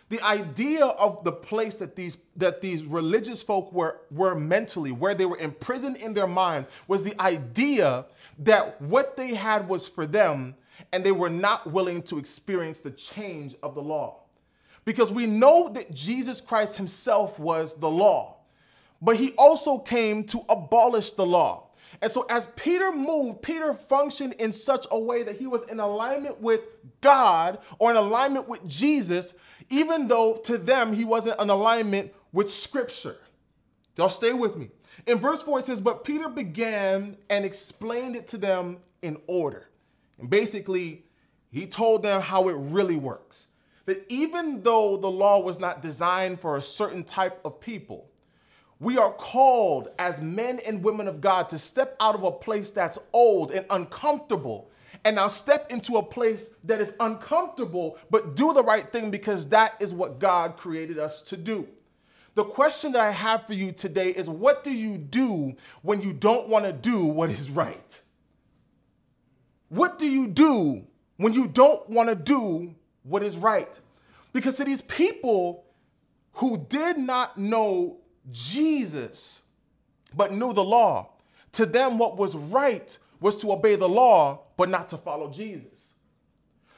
The 0.09 0.19
idea 0.21 0.85
of 0.85 1.23
the 1.23 1.31
place 1.31 1.75
that 1.75 1.95
these 1.95 2.17
that 2.35 2.59
these 2.59 2.83
religious 2.83 3.41
folk 3.41 3.71
were 3.71 4.01
were 4.09 4.35
mentally, 4.35 4.91
where 4.91 5.13
they 5.13 5.25
were 5.25 5.37
imprisoned 5.37 5.97
in 5.97 6.13
their 6.13 6.27
mind, 6.27 6.65
was 6.87 7.03
the 7.03 7.19
idea 7.21 8.05
that 8.39 8.81
what 8.81 9.15
they 9.15 9.35
had 9.35 9.69
was 9.69 9.87
for 9.87 10.05
them, 10.05 10.55
and 10.91 11.05
they 11.05 11.13
were 11.13 11.29
not 11.29 11.71
willing 11.71 12.01
to 12.03 12.17
experience 12.17 12.81
the 12.81 12.91
change 12.91 13.55
of 13.63 13.73
the 13.73 13.81
law 13.81 14.20
because 14.85 15.11
we 15.11 15.25
know 15.25 15.69
that 15.69 15.93
Jesus 15.93 16.41
Christ 16.41 16.77
himself 16.77 17.39
was 17.39 17.73
the 17.73 17.89
law, 17.89 18.37
but 19.01 19.15
he 19.15 19.31
also 19.33 19.77
came 19.77 20.23
to 20.25 20.43
abolish 20.49 21.11
the 21.11 21.25
law. 21.25 21.67
And 22.01 22.11
so, 22.11 22.25
as 22.29 22.47
Peter 22.55 22.91
moved, 22.91 23.41
Peter 23.41 23.73
functioned 23.73 24.33
in 24.33 24.53
such 24.53 24.87
a 24.89 24.99
way 24.99 25.23
that 25.23 25.37
he 25.37 25.45
was 25.45 25.63
in 25.69 25.79
alignment 25.79 26.39
with 26.39 26.61
God 27.01 27.59
or 27.79 27.91
in 27.91 27.97
alignment 27.97 28.47
with 28.47 28.67
Jesus, 28.67 29.33
even 29.69 30.07
though 30.07 30.35
to 30.45 30.57
them 30.57 30.93
he 30.93 31.03
wasn't 31.03 31.39
in 31.39 31.49
alignment 31.49 32.13
with 32.31 32.49
Scripture. 32.49 33.17
Y'all 33.97 34.09
stay 34.09 34.33
with 34.33 34.55
me. 34.55 34.69
In 35.05 35.19
verse 35.19 35.43
4, 35.43 35.59
it 35.59 35.65
says, 35.65 35.81
But 35.81 36.03
Peter 36.03 36.29
began 36.29 37.17
and 37.29 37.45
explained 37.45 38.15
it 38.15 38.27
to 38.29 38.37
them 38.37 38.77
in 39.01 39.17
order. 39.27 39.67
And 40.17 40.29
basically, 40.29 41.05
he 41.51 41.67
told 41.67 42.03
them 42.03 42.21
how 42.21 42.47
it 42.49 42.55
really 42.55 42.95
works 42.95 43.47
that 43.91 44.05
even 44.07 44.63
though 44.63 44.95
the 44.95 45.09
law 45.09 45.41
was 45.41 45.59
not 45.59 45.81
designed 45.81 46.39
for 46.39 46.55
a 46.55 46.61
certain 46.61 47.03
type 47.03 47.41
of 47.43 47.59
people, 47.59 48.09
we 48.79 48.97
are 48.97 49.11
called 49.11 49.89
as 49.99 50.21
men 50.21 50.61
and 50.65 50.81
women 50.81 51.09
of 51.09 51.19
God 51.19 51.49
to 51.49 51.59
step 51.59 51.97
out 51.99 52.15
of 52.15 52.23
a 52.23 52.31
place 52.31 52.71
that's 52.71 52.97
old 53.11 53.51
and 53.51 53.65
uncomfortable 53.69 54.71
and 55.03 55.17
now 55.17 55.27
step 55.27 55.69
into 55.73 55.97
a 55.97 56.03
place 56.03 56.55
that 56.63 56.79
is 56.79 56.93
uncomfortable, 57.01 57.97
but 58.09 58.37
do 58.37 58.53
the 58.53 58.63
right 58.63 58.89
thing 58.89 59.11
because 59.11 59.49
that 59.49 59.73
is 59.81 59.93
what 59.93 60.19
God 60.19 60.55
created 60.55 60.97
us 60.97 61.21
to 61.23 61.35
do. 61.35 61.67
The 62.35 62.45
question 62.45 62.93
that 62.93 63.01
I 63.01 63.11
have 63.11 63.45
for 63.45 63.53
you 63.53 63.73
today 63.73 64.11
is 64.11 64.29
what 64.29 64.63
do 64.63 64.73
you 64.73 64.97
do 64.97 65.53
when 65.81 65.99
you 65.99 66.13
don't 66.13 66.47
want 66.47 66.63
to 66.63 66.71
do 66.71 67.03
what 67.03 67.29
is 67.29 67.49
right? 67.49 68.01
What 69.67 69.99
do 69.99 70.09
you 70.09 70.27
do 70.27 70.85
when 71.17 71.33
you 71.33 71.49
don't 71.49 71.89
want 71.89 72.07
to 72.07 72.15
do 72.15 72.73
what 73.03 73.23
is 73.23 73.37
right. 73.37 73.79
Because 74.33 74.57
to 74.57 74.63
these 74.63 74.81
people 74.81 75.65
who 76.33 76.57
did 76.69 76.97
not 76.97 77.37
know 77.37 77.97
Jesus, 78.31 79.41
but 80.15 80.31
knew 80.31 80.53
the 80.53 80.63
law. 80.63 81.09
To 81.53 81.65
them, 81.65 81.97
what 81.97 82.17
was 82.17 82.35
right 82.35 82.97
was 83.19 83.37
to 83.37 83.51
obey 83.51 83.75
the 83.75 83.89
law, 83.89 84.41
but 84.57 84.69
not 84.69 84.89
to 84.89 84.97
follow 84.97 85.29
Jesus. 85.29 85.95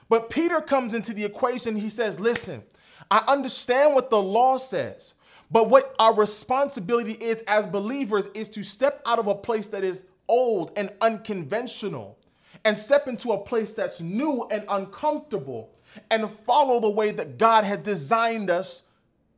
But 0.10 0.30
Peter 0.30 0.62
comes 0.62 0.94
into 0.94 1.14
the 1.14 1.24
equation. 1.24 1.76
He 1.76 1.90
says, 1.90 2.20
Listen, 2.20 2.64
I 3.10 3.24
understand 3.28 3.94
what 3.94 4.10
the 4.10 4.22
law 4.22 4.58
says, 4.58 5.14
but 5.52 5.70
what 5.70 5.96
our 6.00 6.14
responsibility 6.14 7.14
is 7.14 7.44
as 7.48 7.68
believers 7.68 8.28
is 8.34 8.50
to 8.50 8.64
step 8.64 9.02
out 9.06 9.20
of 9.20 9.28
a 9.28 9.36
place 9.36 9.68
that 9.68 9.84
is 9.84 10.04
old 10.28 10.72
and 10.76 10.92
unconventional 11.02 12.18
and 12.66 12.78
step 12.78 13.08
into 13.08 13.32
a 13.32 13.38
place 13.38 13.74
that's 13.74 14.00
new 14.00 14.48
and 14.52 14.64
uncomfortable 14.70 15.70
and 16.10 16.30
follow 16.46 16.80
the 16.80 16.90
way 16.90 17.12
that 17.12 17.38
God 17.38 17.64
had 17.64 17.84
designed 17.84 18.50
us 18.50 18.84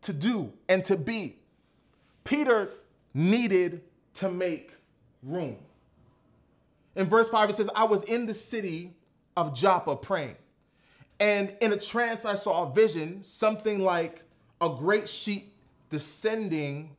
to 0.03 0.13
do 0.13 0.53
and 0.67 0.83
to 0.85 0.97
be. 0.97 1.37
Peter 2.23 2.71
needed 3.13 3.81
to 4.15 4.29
make 4.29 4.71
room. 5.23 5.57
In 6.95 7.07
verse 7.07 7.29
5, 7.29 7.49
it 7.49 7.55
says, 7.55 7.69
I 7.75 7.85
was 7.85 8.03
in 8.03 8.25
the 8.25 8.33
city 8.33 8.93
of 9.35 9.53
Joppa 9.53 9.95
praying. 9.95 10.35
And 11.19 11.55
in 11.61 11.73
a 11.73 11.77
trance, 11.77 12.25
I 12.25 12.35
saw 12.35 12.69
a 12.69 12.73
vision, 12.73 13.23
something 13.23 13.79
like 13.79 14.21
a 14.61 14.69
great 14.69 15.07
sheet 15.07 15.53
descending, 15.89 16.95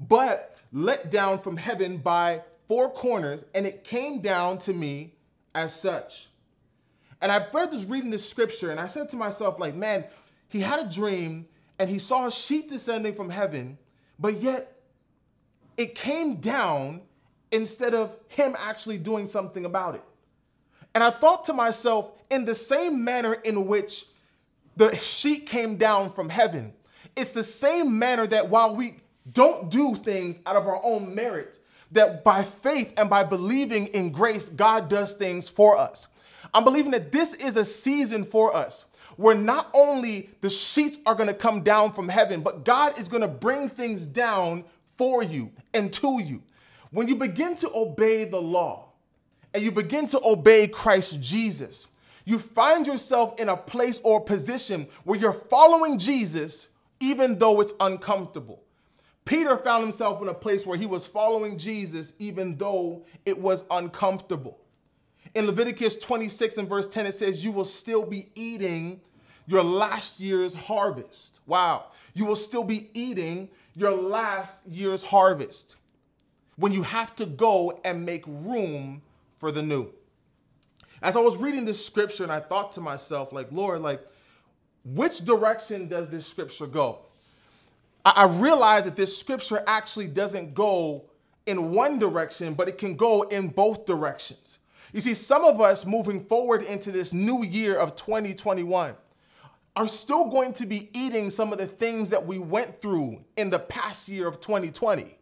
but 0.00 0.56
let 0.72 1.10
down 1.10 1.40
from 1.40 1.56
heaven 1.56 1.98
by 1.98 2.42
four 2.68 2.90
corners, 2.90 3.44
and 3.54 3.66
it 3.66 3.84
came 3.84 4.20
down 4.20 4.58
to 4.58 4.72
me 4.72 5.14
as 5.54 5.74
such. 5.74 6.28
And 7.20 7.32
I 7.32 7.46
was 7.52 7.84
reading 7.84 8.10
this 8.10 8.28
scripture, 8.28 8.70
and 8.70 8.78
I 8.78 8.86
said 8.86 9.08
to 9.10 9.16
myself, 9.16 9.58
like, 9.58 9.74
man, 9.74 10.04
he 10.48 10.60
had 10.60 10.80
a 10.80 10.88
dream 10.88 11.46
and 11.78 11.90
he 11.90 11.98
saw 11.98 12.26
a 12.26 12.32
sheet 12.32 12.68
descending 12.68 13.14
from 13.14 13.30
heaven, 13.30 13.78
but 14.18 14.40
yet 14.40 14.80
it 15.76 15.94
came 15.94 16.36
down 16.36 17.02
instead 17.52 17.94
of 17.94 18.16
him 18.28 18.56
actually 18.58 18.98
doing 18.98 19.26
something 19.26 19.64
about 19.64 19.94
it. 19.94 20.04
And 20.94 21.04
I 21.04 21.10
thought 21.10 21.44
to 21.46 21.52
myself, 21.52 22.10
in 22.30 22.44
the 22.44 22.54
same 22.54 23.04
manner 23.04 23.34
in 23.34 23.66
which 23.66 24.06
the 24.76 24.96
sheet 24.96 25.46
came 25.46 25.76
down 25.76 26.10
from 26.12 26.28
heaven, 26.28 26.72
it's 27.14 27.32
the 27.32 27.44
same 27.44 27.98
manner 27.98 28.26
that 28.26 28.48
while 28.48 28.74
we 28.74 28.96
don't 29.32 29.70
do 29.70 29.94
things 29.94 30.40
out 30.46 30.56
of 30.56 30.66
our 30.66 30.80
own 30.82 31.14
merit, 31.14 31.58
that 31.92 32.24
by 32.24 32.42
faith 32.42 32.92
and 32.96 33.10
by 33.10 33.22
believing 33.24 33.86
in 33.88 34.10
grace, 34.10 34.48
God 34.48 34.88
does 34.88 35.14
things 35.14 35.48
for 35.48 35.76
us. 35.76 36.08
I'm 36.54 36.64
believing 36.64 36.92
that 36.92 37.12
this 37.12 37.34
is 37.34 37.56
a 37.56 37.64
season 37.64 38.24
for 38.24 38.54
us 38.54 38.86
where 39.16 39.34
not 39.34 39.70
only 39.74 40.30
the 40.40 40.50
sheets 40.50 40.98
are 41.06 41.14
going 41.14 41.28
to 41.28 41.34
come 41.34 41.62
down 41.62 41.92
from 41.92 42.08
heaven, 42.08 42.42
but 42.42 42.64
God 42.64 42.98
is 42.98 43.08
going 43.08 43.22
to 43.22 43.28
bring 43.28 43.68
things 43.68 44.06
down 44.06 44.64
for 44.96 45.22
you 45.22 45.50
and 45.74 45.92
to 45.94 46.22
you. 46.22 46.42
When 46.90 47.08
you 47.08 47.16
begin 47.16 47.56
to 47.56 47.70
obey 47.74 48.24
the 48.24 48.40
law 48.40 48.88
and 49.54 49.62
you 49.62 49.72
begin 49.72 50.06
to 50.08 50.20
obey 50.24 50.68
Christ 50.68 51.20
Jesus, 51.20 51.86
you 52.24 52.38
find 52.38 52.86
yourself 52.86 53.38
in 53.40 53.48
a 53.48 53.56
place 53.56 54.00
or 54.02 54.20
position 54.20 54.88
where 55.04 55.18
you're 55.18 55.32
following 55.32 55.98
Jesus 55.98 56.68
even 57.00 57.38
though 57.38 57.60
it's 57.60 57.74
uncomfortable. 57.80 58.62
Peter 59.24 59.56
found 59.58 59.82
himself 59.82 60.22
in 60.22 60.28
a 60.28 60.34
place 60.34 60.64
where 60.64 60.78
he 60.78 60.86
was 60.86 61.06
following 61.06 61.58
Jesus 61.58 62.12
even 62.18 62.56
though 62.56 63.04
it 63.24 63.38
was 63.38 63.64
uncomfortable. 63.70 64.58
In 65.36 65.44
Leviticus 65.44 65.96
26 65.96 66.56
and 66.56 66.66
verse 66.66 66.86
10, 66.86 67.04
it 67.04 67.14
says, 67.14 67.44
You 67.44 67.52
will 67.52 67.66
still 67.66 68.06
be 68.06 68.30
eating 68.34 69.02
your 69.46 69.62
last 69.62 70.18
year's 70.18 70.54
harvest. 70.54 71.40
Wow. 71.44 71.88
You 72.14 72.24
will 72.24 72.36
still 72.36 72.64
be 72.64 72.88
eating 72.94 73.50
your 73.74 73.90
last 73.90 74.66
year's 74.66 75.04
harvest 75.04 75.76
when 76.56 76.72
you 76.72 76.82
have 76.82 77.14
to 77.16 77.26
go 77.26 77.78
and 77.84 78.06
make 78.06 78.26
room 78.26 79.02
for 79.36 79.52
the 79.52 79.60
new. 79.60 79.92
As 81.02 81.16
I 81.16 81.20
was 81.20 81.36
reading 81.36 81.66
this 81.66 81.84
scripture 81.84 82.22
and 82.22 82.32
I 82.32 82.40
thought 82.40 82.72
to 82.72 82.80
myself, 82.80 83.30
like, 83.30 83.48
Lord, 83.52 83.82
like, 83.82 84.00
which 84.86 85.22
direction 85.22 85.86
does 85.86 86.08
this 86.08 86.26
scripture 86.26 86.66
go? 86.66 87.00
I, 88.06 88.10
I 88.10 88.24
realized 88.24 88.86
that 88.86 88.96
this 88.96 89.18
scripture 89.18 89.62
actually 89.66 90.06
doesn't 90.06 90.54
go 90.54 91.10
in 91.44 91.72
one 91.72 91.98
direction, 91.98 92.54
but 92.54 92.68
it 92.68 92.78
can 92.78 92.96
go 92.96 93.20
in 93.20 93.48
both 93.48 93.84
directions. 93.84 94.60
You 94.92 95.00
see, 95.00 95.14
some 95.14 95.44
of 95.44 95.60
us 95.60 95.84
moving 95.84 96.24
forward 96.24 96.62
into 96.62 96.90
this 96.90 97.12
new 97.12 97.44
year 97.44 97.76
of 97.76 97.96
2021 97.96 98.94
are 99.74 99.88
still 99.88 100.24
going 100.26 100.52
to 100.54 100.66
be 100.66 100.88
eating 100.94 101.28
some 101.28 101.52
of 101.52 101.58
the 101.58 101.66
things 101.66 102.10
that 102.10 102.26
we 102.26 102.38
went 102.38 102.80
through 102.80 103.22
in 103.36 103.50
the 103.50 103.58
past 103.58 104.08
year 104.08 104.26
of 104.26 104.40
2020. 104.40 105.18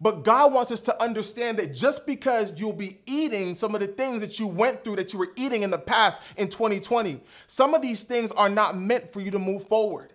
But 0.00 0.24
God 0.24 0.52
wants 0.52 0.72
us 0.72 0.80
to 0.82 1.02
understand 1.02 1.58
that 1.58 1.72
just 1.72 2.06
because 2.06 2.58
you'll 2.58 2.72
be 2.72 2.98
eating 3.06 3.54
some 3.54 3.74
of 3.74 3.80
the 3.80 3.86
things 3.86 4.20
that 4.20 4.38
you 4.38 4.48
went 4.48 4.82
through 4.82 4.96
that 4.96 5.12
you 5.12 5.18
were 5.18 5.30
eating 5.36 5.62
in 5.62 5.70
the 5.70 5.78
past 5.78 6.20
in 6.36 6.48
2020, 6.48 7.20
some 7.46 7.72
of 7.72 7.82
these 7.82 8.02
things 8.02 8.32
are 8.32 8.48
not 8.48 8.76
meant 8.76 9.12
for 9.12 9.20
you 9.20 9.30
to 9.30 9.38
move 9.38 9.66
forward. 9.68 10.12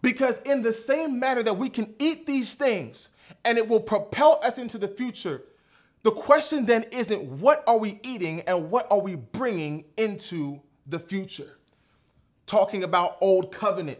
Because 0.00 0.38
in 0.46 0.62
the 0.62 0.72
same 0.72 1.20
manner 1.20 1.42
that 1.42 1.58
we 1.58 1.68
can 1.68 1.94
eat 1.98 2.26
these 2.26 2.54
things 2.54 3.08
and 3.44 3.58
it 3.58 3.68
will 3.68 3.80
propel 3.80 4.40
us 4.42 4.56
into 4.56 4.78
the 4.78 4.88
future, 4.88 5.42
the 6.02 6.10
question 6.10 6.64
then 6.64 6.84
isn't 6.92 7.22
what 7.22 7.62
are 7.66 7.78
we 7.78 8.00
eating 8.02 8.40
and 8.42 8.70
what 8.70 8.86
are 8.90 9.00
we 9.00 9.16
bringing 9.16 9.84
into 9.96 10.60
the 10.86 10.98
future? 10.98 11.58
Talking 12.46 12.84
about 12.84 13.18
old 13.20 13.52
covenant, 13.52 13.98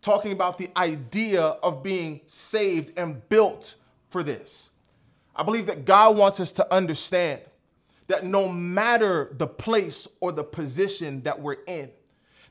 talking 0.00 0.32
about 0.32 0.58
the 0.58 0.70
idea 0.76 1.42
of 1.42 1.82
being 1.82 2.20
saved 2.26 2.92
and 2.96 3.28
built 3.28 3.76
for 4.08 4.22
this. 4.22 4.70
I 5.34 5.42
believe 5.42 5.66
that 5.66 5.84
God 5.84 6.16
wants 6.16 6.38
us 6.40 6.52
to 6.52 6.72
understand 6.72 7.40
that 8.06 8.24
no 8.24 8.48
matter 8.48 9.32
the 9.36 9.46
place 9.46 10.08
or 10.20 10.32
the 10.32 10.44
position 10.44 11.22
that 11.22 11.40
we're 11.40 11.62
in, 11.66 11.90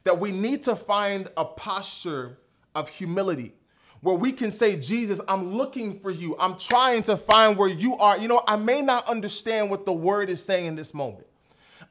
that 0.03 0.19
we 0.19 0.31
need 0.31 0.63
to 0.63 0.75
find 0.75 1.29
a 1.35 1.45
posture 1.45 2.37
of 2.75 2.89
humility 2.89 3.53
where 4.01 4.15
we 4.15 4.31
can 4.31 4.51
say, 4.51 4.77
Jesus, 4.77 5.19
I'm 5.27 5.55
looking 5.55 5.99
for 5.99 6.11
you. 6.11 6.35
I'm 6.39 6.57
trying 6.57 7.03
to 7.03 7.17
find 7.17 7.57
where 7.57 7.67
you 7.67 7.97
are. 7.97 8.17
You 8.17 8.27
know, 8.27 8.41
I 8.47 8.55
may 8.55 8.81
not 8.81 9.07
understand 9.07 9.69
what 9.69 9.85
the 9.85 9.93
word 9.93 10.29
is 10.29 10.43
saying 10.43 10.67
in 10.67 10.75
this 10.75 10.93
moment. 10.93 11.27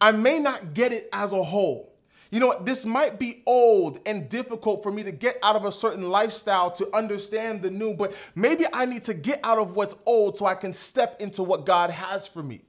I 0.00 0.12
may 0.12 0.38
not 0.38 0.74
get 0.74 0.92
it 0.92 1.08
as 1.12 1.32
a 1.32 1.42
whole. 1.42 1.92
You 2.30 2.40
know, 2.40 2.54
this 2.62 2.84
might 2.84 3.18
be 3.18 3.42
old 3.46 4.00
and 4.04 4.28
difficult 4.28 4.82
for 4.82 4.92
me 4.92 5.02
to 5.02 5.12
get 5.12 5.38
out 5.42 5.56
of 5.56 5.64
a 5.64 5.72
certain 5.72 6.08
lifestyle 6.08 6.70
to 6.72 6.94
understand 6.94 7.62
the 7.62 7.70
new, 7.70 7.94
but 7.94 8.12
maybe 8.34 8.66
I 8.72 8.84
need 8.84 9.02
to 9.04 9.14
get 9.14 9.40
out 9.42 9.58
of 9.58 9.76
what's 9.76 9.96
old 10.04 10.36
so 10.36 10.44
I 10.44 10.54
can 10.54 10.72
step 10.74 11.20
into 11.20 11.42
what 11.42 11.64
God 11.64 11.90
has 11.90 12.26
for 12.26 12.42
me. 12.42 12.62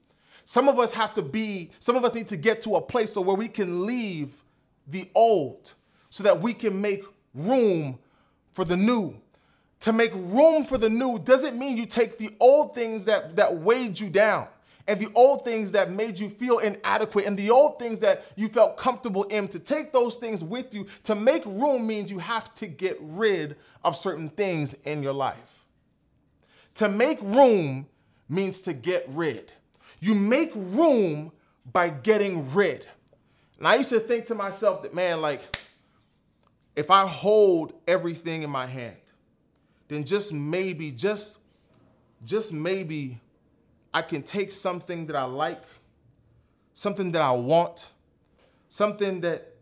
Some 0.45 0.69
of 0.69 0.79
us 0.79 0.93
have 0.93 1.13
to 1.15 1.21
be, 1.21 1.71
some 1.79 1.95
of 1.95 2.05
us 2.05 2.13
need 2.13 2.27
to 2.27 2.37
get 2.37 2.61
to 2.63 2.77
a 2.77 2.81
place 2.81 3.15
where 3.15 3.35
we 3.35 3.49
can 3.49 3.85
leave 3.85 4.31
the 4.87 5.09
old 5.13 5.73
so 6.09 6.23
that 6.23 6.41
we 6.41 6.53
can 6.53 6.79
make 6.79 7.03
room 7.33 7.99
for 8.51 8.63
the 8.65 8.77
new. 8.77 9.13
To 9.81 9.93
make 9.93 10.11
room 10.13 10.65
for 10.65 10.77
the 10.77 10.89
new 10.89 11.19
doesn't 11.19 11.57
mean 11.57 11.77
you 11.77 11.85
take 11.85 12.17
the 12.17 12.35
old 12.39 12.75
things 12.75 13.05
that, 13.05 13.35
that 13.37 13.57
weighed 13.57 13.99
you 13.99 14.09
down 14.09 14.47
and 14.89 14.99
the 14.99 15.09
old 15.13 15.45
things 15.45 15.71
that 15.73 15.91
made 15.91 16.19
you 16.19 16.29
feel 16.29 16.57
inadequate 16.57 17.25
and 17.25 17.37
the 17.37 17.51
old 17.51 17.77
things 17.77 17.99
that 17.99 18.25
you 18.35 18.49
felt 18.49 18.75
comfortable 18.75 19.23
in. 19.25 19.47
To 19.49 19.59
take 19.59 19.93
those 19.93 20.17
things 20.17 20.43
with 20.43 20.73
you, 20.73 20.87
to 21.03 21.13
make 21.13 21.45
room 21.45 21.85
means 21.85 22.09
you 22.09 22.17
have 22.17 22.53
to 22.55 22.67
get 22.67 22.97
rid 22.99 23.55
of 23.83 23.95
certain 23.95 24.29
things 24.29 24.75
in 24.85 25.03
your 25.03 25.13
life. 25.13 25.65
To 26.75 26.89
make 26.89 27.21
room 27.21 27.87
means 28.27 28.61
to 28.61 28.73
get 28.73 29.05
rid. 29.09 29.51
You 29.99 30.15
make 30.15 30.51
room 30.55 31.31
by 31.71 31.89
getting 31.89 32.51
rid. 32.53 32.87
And 33.59 33.67
I 33.67 33.75
used 33.75 33.89
to 33.89 33.99
think 33.99 34.25
to 34.25 34.35
myself 34.35 34.81
that, 34.81 34.93
man, 34.93 35.21
like, 35.21 35.41
if 36.75 36.89
I 36.89 37.05
hold 37.05 37.73
everything 37.87 38.41
in 38.41 38.49
my 38.49 38.65
hand, 38.65 38.95
then 39.89 40.05
just 40.05 40.31
maybe, 40.31 40.91
just, 40.91 41.37
just 42.25 42.53
maybe 42.53 43.19
I 43.93 44.01
can 44.01 44.23
take 44.23 44.51
something 44.51 45.05
that 45.07 45.15
I 45.15 45.25
like, 45.25 45.61
something 46.73 47.11
that 47.11 47.21
I 47.21 47.31
want, 47.31 47.89
something 48.69 49.19
that 49.21 49.55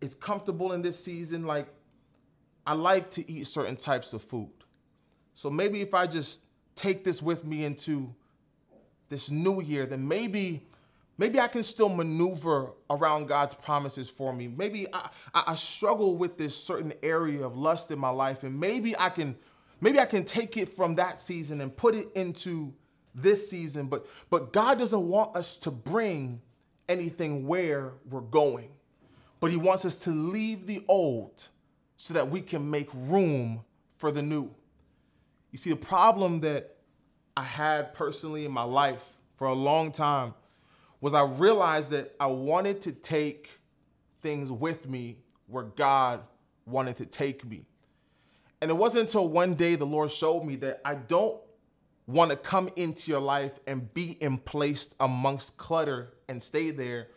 is 0.00 0.14
comfortable 0.14 0.72
in 0.72 0.80
this 0.80 0.98
season. 0.98 1.44
Like 1.44 1.66
I 2.66 2.72
like 2.72 3.10
to 3.12 3.30
eat 3.30 3.46
certain 3.46 3.76
types 3.76 4.14
of 4.14 4.22
food. 4.22 4.50
So 5.34 5.50
maybe 5.50 5.82
if 5.82 5.92
I 5.92 6.06
just 6.06 6.40
take 6.74 7.04
this 7.04 7.20
with 7.20 7.44
me 7.44 7.64
into 7.64 8.14
this 9.10 9.30
new 9.30 9.60
year, 9.60 9.84
then 9.84 10.08
maybe 10.08 10.62
Maybe 11.16 11.38
I 11.38 11.46
can 11.46 11.62
still 11.62 11.88
maneuver 11.88 12.72
around 12.90 13.28
God's 13.28 13.54
promises 13.54 14.10
for 14.10 14.32
me. 14.32 14.48
Maybe 14.48 14.88
I, 14.92 15.08
I, 15.32 15.54
struggle 15.54 16.16
with 16.16 16.36
this 16.36 16.56
certain 16.56 16.92
area 17.04 17.44
of 17.44 17.56
lust 17.56 17.92
in 17.92 18.00
my 18.00 18.08
life, 18.08 18.42
and 18.42 18.58
maybe 18.58 18.98
I 18.98 19.10
can, 19.10 19.36
maybe 19.84 20.00
I 20.00 20.06
can 20.06 20.24
take 20.24 20.56
it 20.56 20.70
from 20.70 20.94
that 20.94 21.20
season 21.20 21.60
and 21.60 21.76
put 21.76 21.94
it 21.94 22.08
into 22.14 22.72
this 23.14 23.48
season. 23.48 23.86
But 23.86 24.06
but 24.30 24.52
God 24.52 24.78
doesn't 24.78 25.06
want 25.08 25.36
us 25.36 25.58
to 25.58 25.70
bring 25.70 26.40
anything 26.88 27.46
where 27.46 27.92
we're 28.10 28.22
going, 28.22 28.70
but 29.40 29.50
He 29.50 29.58
wants 29.58 29.84
us 29.84 29.98
to 29.98 30.10
leave 30.10 30.66
the 30.66 30.82
old 30.88 31.48
so 31.96 32.14
that 32.14 32.28
we 32.28 32.40
can 32.40 32.68
make 32.68 32.88
room 32.94 33.60
for 33.92 34.10
the 34.10 34.22
new. 34.22 34.50
You 35.52 35.58
see, 35.58 35.70
the 35.70 35.76
problem 35.76 36.40
that 36.40 36.76
I 37.36 37.44
had 37.44 37.92
personally 37.94 38.46
in 38.46 38.52
my 38.52 38.62
life 38.62 39.04
for 39.36 39.48
a 39.48 39.52
long 39.52 39.92
time 39.92 40.34
was 41.00 41.12
I 41.12 41.24
realized 41.24 41.90
that 41.90 42.14
I 42.18 42.26
wanted 42.26 42.80
to 42.82 42.92
take 42.92 43.50
things 44.22 44.50
with 44.50 44.88
me 44.88 45.18
where 45.46 45.64
God 45.64 46.22
wanted 46.64 46.96
to 46.96 47.06
take 47.06 47.44
me. 47.44 47.66
And 48.64 48.70
it 48.70 48.76
wasn't 48.76 49.02
until 49.02 49.28
one 49.28 49.56
day 49.56 49.76
the 49.76 49.84
Lord 49.84 50.10
showed 50.10 50.42
me 50.42 50.56
that 50.56 50.80
I 50.86 50.94
don't 50.94 51.36
want 52.06 52.30
to 52.30 52.36
come 52.38 52.70
into 52.76 53.10
your 53.10 53.20
life 53.20 53.60
and 53.66 53.92
be 53.92 54.16
in 54.22 54.38
place 54.38 54.94
amongst 55.00 55.58
clutter 55.58 56.14
and 56.30 56.42
stay 56.42 56.70
there, 56.70 57.08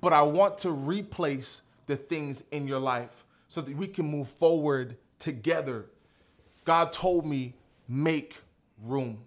but 0.00 0.12
I 0.12 0.22
want 0.22 0.58
to 0.58 0.72
replace 0.72 1.62
the 1.86 1.94
things 1.94 2.42
in 2.50 2.66
your 2.66 2.80
life 2.80 3.24
so 3.46 3.60
that 3.60 3.76
we 3.76 3.86
can 3.86 4.10
move 4.10 4.26
forward 4.26 4.96
together. 5.20 5.86
God 6.64 6.90
told 6.90 7.24
me, 7.24 7.54
make 7.86 8.34
room. 8.82 9.18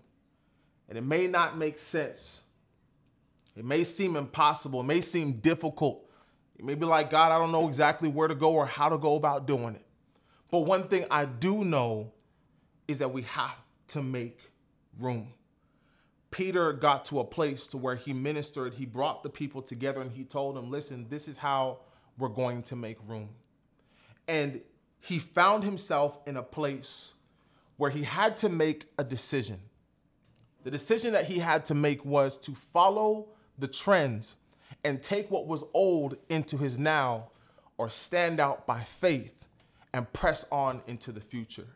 And 0.89 0.97
it 0.97 1.05
may 1.05 1.27
not 1.27 1.57
make 1.57 1.79
sense. 1.79 2.41
It 3.55 3.63
may 3.63 3.85
seem 3.85 4.17
impossible. 4.17 4.81
It 4.81 4.85
may 4.85 4.99
seem 4.99 5.31
difficult. 5.39 6.05
It 6.57 6.65
may 6.65 6.75
be 6.75 6.85
like, 6.85 7.09
God, 7.09 7.31
I 7.31 7.39
don't 7.39 7.53
know 7.53 7.69
exactly 7.69 8.09
where 8.09 8.27
to 8.27 8.35
go 8.35 8.51
or 8.51 8.65
how 8.65 8.89
to 8.89 8.97
go 8.97 9.15
about 9.15 9.47
doing 9.47 9.75
it. 9.75 9.85
But 10.51 10.59
one 10.59 10.87
thing 10.87 11.05
I 11.11 11.25
do 11.25 11.63
know 11.63 12.11
is 12.87 12.99
that 12.99 13.13
we 13.13 13.21
have 13.23 13.57
to 13.89 14.01
make 14.01 14.39
room. 14.99 15.33
Peter 16.31 16.73
got 16.73 17.05
to 17.05 17.19
a 17.19 17.23
place 17.23 17.67
to 17.67 17.77
where 17.77 17.95
he 17.95 18.13
ministered, 18.13 18.73
he 18.73 18.85
brought 18.85 19.23
the 19.23 19.29
people 19.29 19.61
together 19.61 20.01
and 20.01 20.11
he 20.11 20.23
told 20.23 20.55
them, 20.55 20.69
"Listen, 20.69 21.07
this 21.09 21.27
is 21.27 21.37
how 21.37 21.79
we're 22.17 22.29
going 22.29 22.63
to 22.63 22.75
make 22.75 22.97
room." 23.07 23.29
And 24.27 24.61
he 24.99 25.17
found 25.17 25.63
himself 25.63 26.19
in 26.27 26.37
a 26.37 26.43
place 26.43 27.13
where 27.77 27.89
he 27.89 28.03
had 28.03 28.37
to 28.37 28.49
make 28.49 28.85
a 28.97 29.03
decision. 29.03 29.59
The 30.63 30.71
decision 30.71 31.13
that 31.13 31.25
he 31.25 31.39
had 31.39 31.65
to 31.65 31.73
make 31.73 32.03
was 32.03 32.37
to 32.39 32.53
follow 32.53 33.29
the 33.57 33.67
trends 33.67 34.35
and 34.83 35.01
take 35.01 35.31
what 35.31 35.47
was 35.47 35.63
old 35.73 36.17
into 36.27 36.57
his 36.57 36.77
now 36.77 37.31
or 37.77 37.89
stand 37.89 38.39
out 38.39 38.67
by 38.67 38.83
faith 38.83 39.38
and 39.93 40.11
press 40.13 40.45
on 40.51 40.81
into 40.87 41.11
the 41.11 41.21
future. 41.21 41.67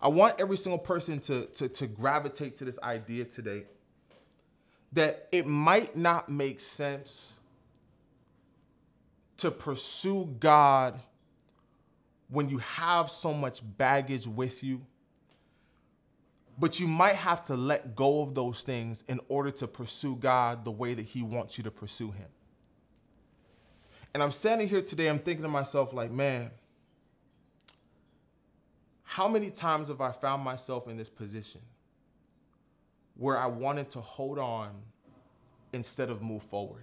I 0.00 0.08
want 0.08 0.40
every 0.40 0.56
single 0.56 0.78
person 0.78 1.20
to, 1.20 1.46
to, 1.46 1.68
to 1.68 1.86
gravitate 1.86 2.56
to 2.56 2.64
this 2.64 2.78
idea 2.82 3.24
today 3.24 3.64
that 4.92 5.28
it 5.32 5.46
might 5.46 5.96
not 5.96 6.28
make 6.28 6.60
sense 6.60 7.34
to 9.38 9.50
pursue 9.50 10.32
God 10.38 11.00
when 12.28 12.48
you 12.48 12.58
have 12.58 13.10
so 13.10 13.32
much 13.34 13.60
baggage 13.76 14.26
with 14.26 14.62
you, 14.62 14.80
but 16.58 16.78
you 16.78 16.86
might 16.86 17.16
have 17.16 17.44
to 17.46 17.56
let 17.56 17.96
go 17.96 18.22
of 18.22 18.34
those 18.34 18.62
things 18.62 19.02
in 19.08 19.20
order 19.28 19.50
to 19.50 19.66
pursue 19.66 20.16
God 20.16 20.64
the 20.64 20.70
way 20.70 20.94
that 20.94 21.04
He 21.04 21.22
wants 21.22 21.58
you 21.58 21.64
to 21.64 21.70
pursue 21.70 22.12
Him. 22.12 22.28
And 24.12 24.22
I'm 24.22 24.32
standing 24.32 24.68
here 24.68 24.82
today, 24.82 25.08
I'm 25.08 25.18
thinking 25.18 25.42
to 25.42 25.48
myself, 25.48 25.92
like, 25.92 26.12
man, 26.12 26.52
how 29.14 29.28
many 29.28 29.48
times 29.48 29.86
have 29.86 30.00
I 30.00 30.10
found 30.10 30.42
myself 30.42 30.88
in 30.88 30.96
this 30.96 31.08
position 31.08 31.60
where 33.16 33.38
I 33.38 33.46
wanted 33.46 33.88
to 33.90 34.00
hold 34.00 34.40
on 34.40 34.72
instead 35.72 36.10
of 36.10 36.20
move 36.20 36.42
forward? 36.42 36.82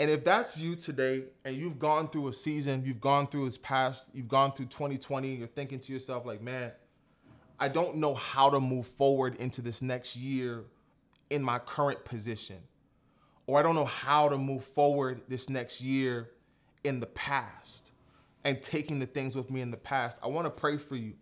And 0.00 0.10
if 0.10 0.24
that's 0.24 0.58
you 0.58 0.74
today 0.74 1.26
and 1.44 1.54
you've 1.54 1.78
gone 1.78 2.08
through 2.08 2.26
a 2.26 2.32
season, 2.32 2.82
you've 2.84 3.00
gone 3.00 3.28
through 3.28 3.44
this 3.44 3.56
past, 3.56 4.10
you've 4.14 4.26
gone 4.26 4.50
through 4.50 4.66
2020, 4.66 5.36
you're 5.36 5.46
thinking 5.46 5.78
to 5.78 5.92
yourself, 5.92 6.26
like, 6.26 6.42
man, 6.42 6.72
I 7.60 7.68
don't 7.68 7.98
know 7.98 8.14
how 8.14 8.50
to 8.50 8.58
move 8.58 8.88
forward 8.88 9.36
into 9.36 9.62
this 9.62 9.80
next 9.80 10.16
year 10.16 10.64
in 11.30 11.40
my 11.40 11.60
current 11.60 12.04
position. 12.04 12.58
Or 13.46 13.60
I 13.60 13.62
don't 13.62 13.76
know 13.76 13.84
how 13.84 14.28
to 14.28 14.36
move 14.36 14.64
forward 14.64 15.22
this 15.28 15.48
next 15.48 15.82
year 15.82 16.30
in 16.82 16.98
the 16.98 17.06
past 17.06 17.92
and 18.44 18.60
taking 18.62 18.98
the 18.98 19.06
things 19.06 19.34
with 19.34 19.50
me 19.50 19.60
in 19.62 19.70
the 19.70 19.76
past, 19.76 20.18
I 20.22 20.26
want 20.28 20.46
to 20.46 20.50
pray 20.50 20.76
for 20.76 20.96
you. 20.96 21.14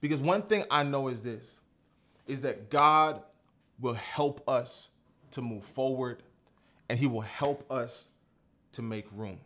Because 0.00 0.20
one 0.20 0.42
thing 0.42 0.64
I 0.70 0.82
know 0.82 1.08
is 1.08 1.22
this 1.22 1.60
is 2.26 2.42
that 2.42 2.70
God 2.70 3.22
will 3.80 3.94
help 3.94 4.46
us 4.48 4.90
to 5.30 5.42
move 5.42 5.64
forward 5.64 6.22
and 6.88 6.98
he 6.98 7.06
will 7.06 7.22
help 7.22 7.70
us 7.70 8.08
to 8.72 8.82
make 8.82 9.06
room. 9.14 9.38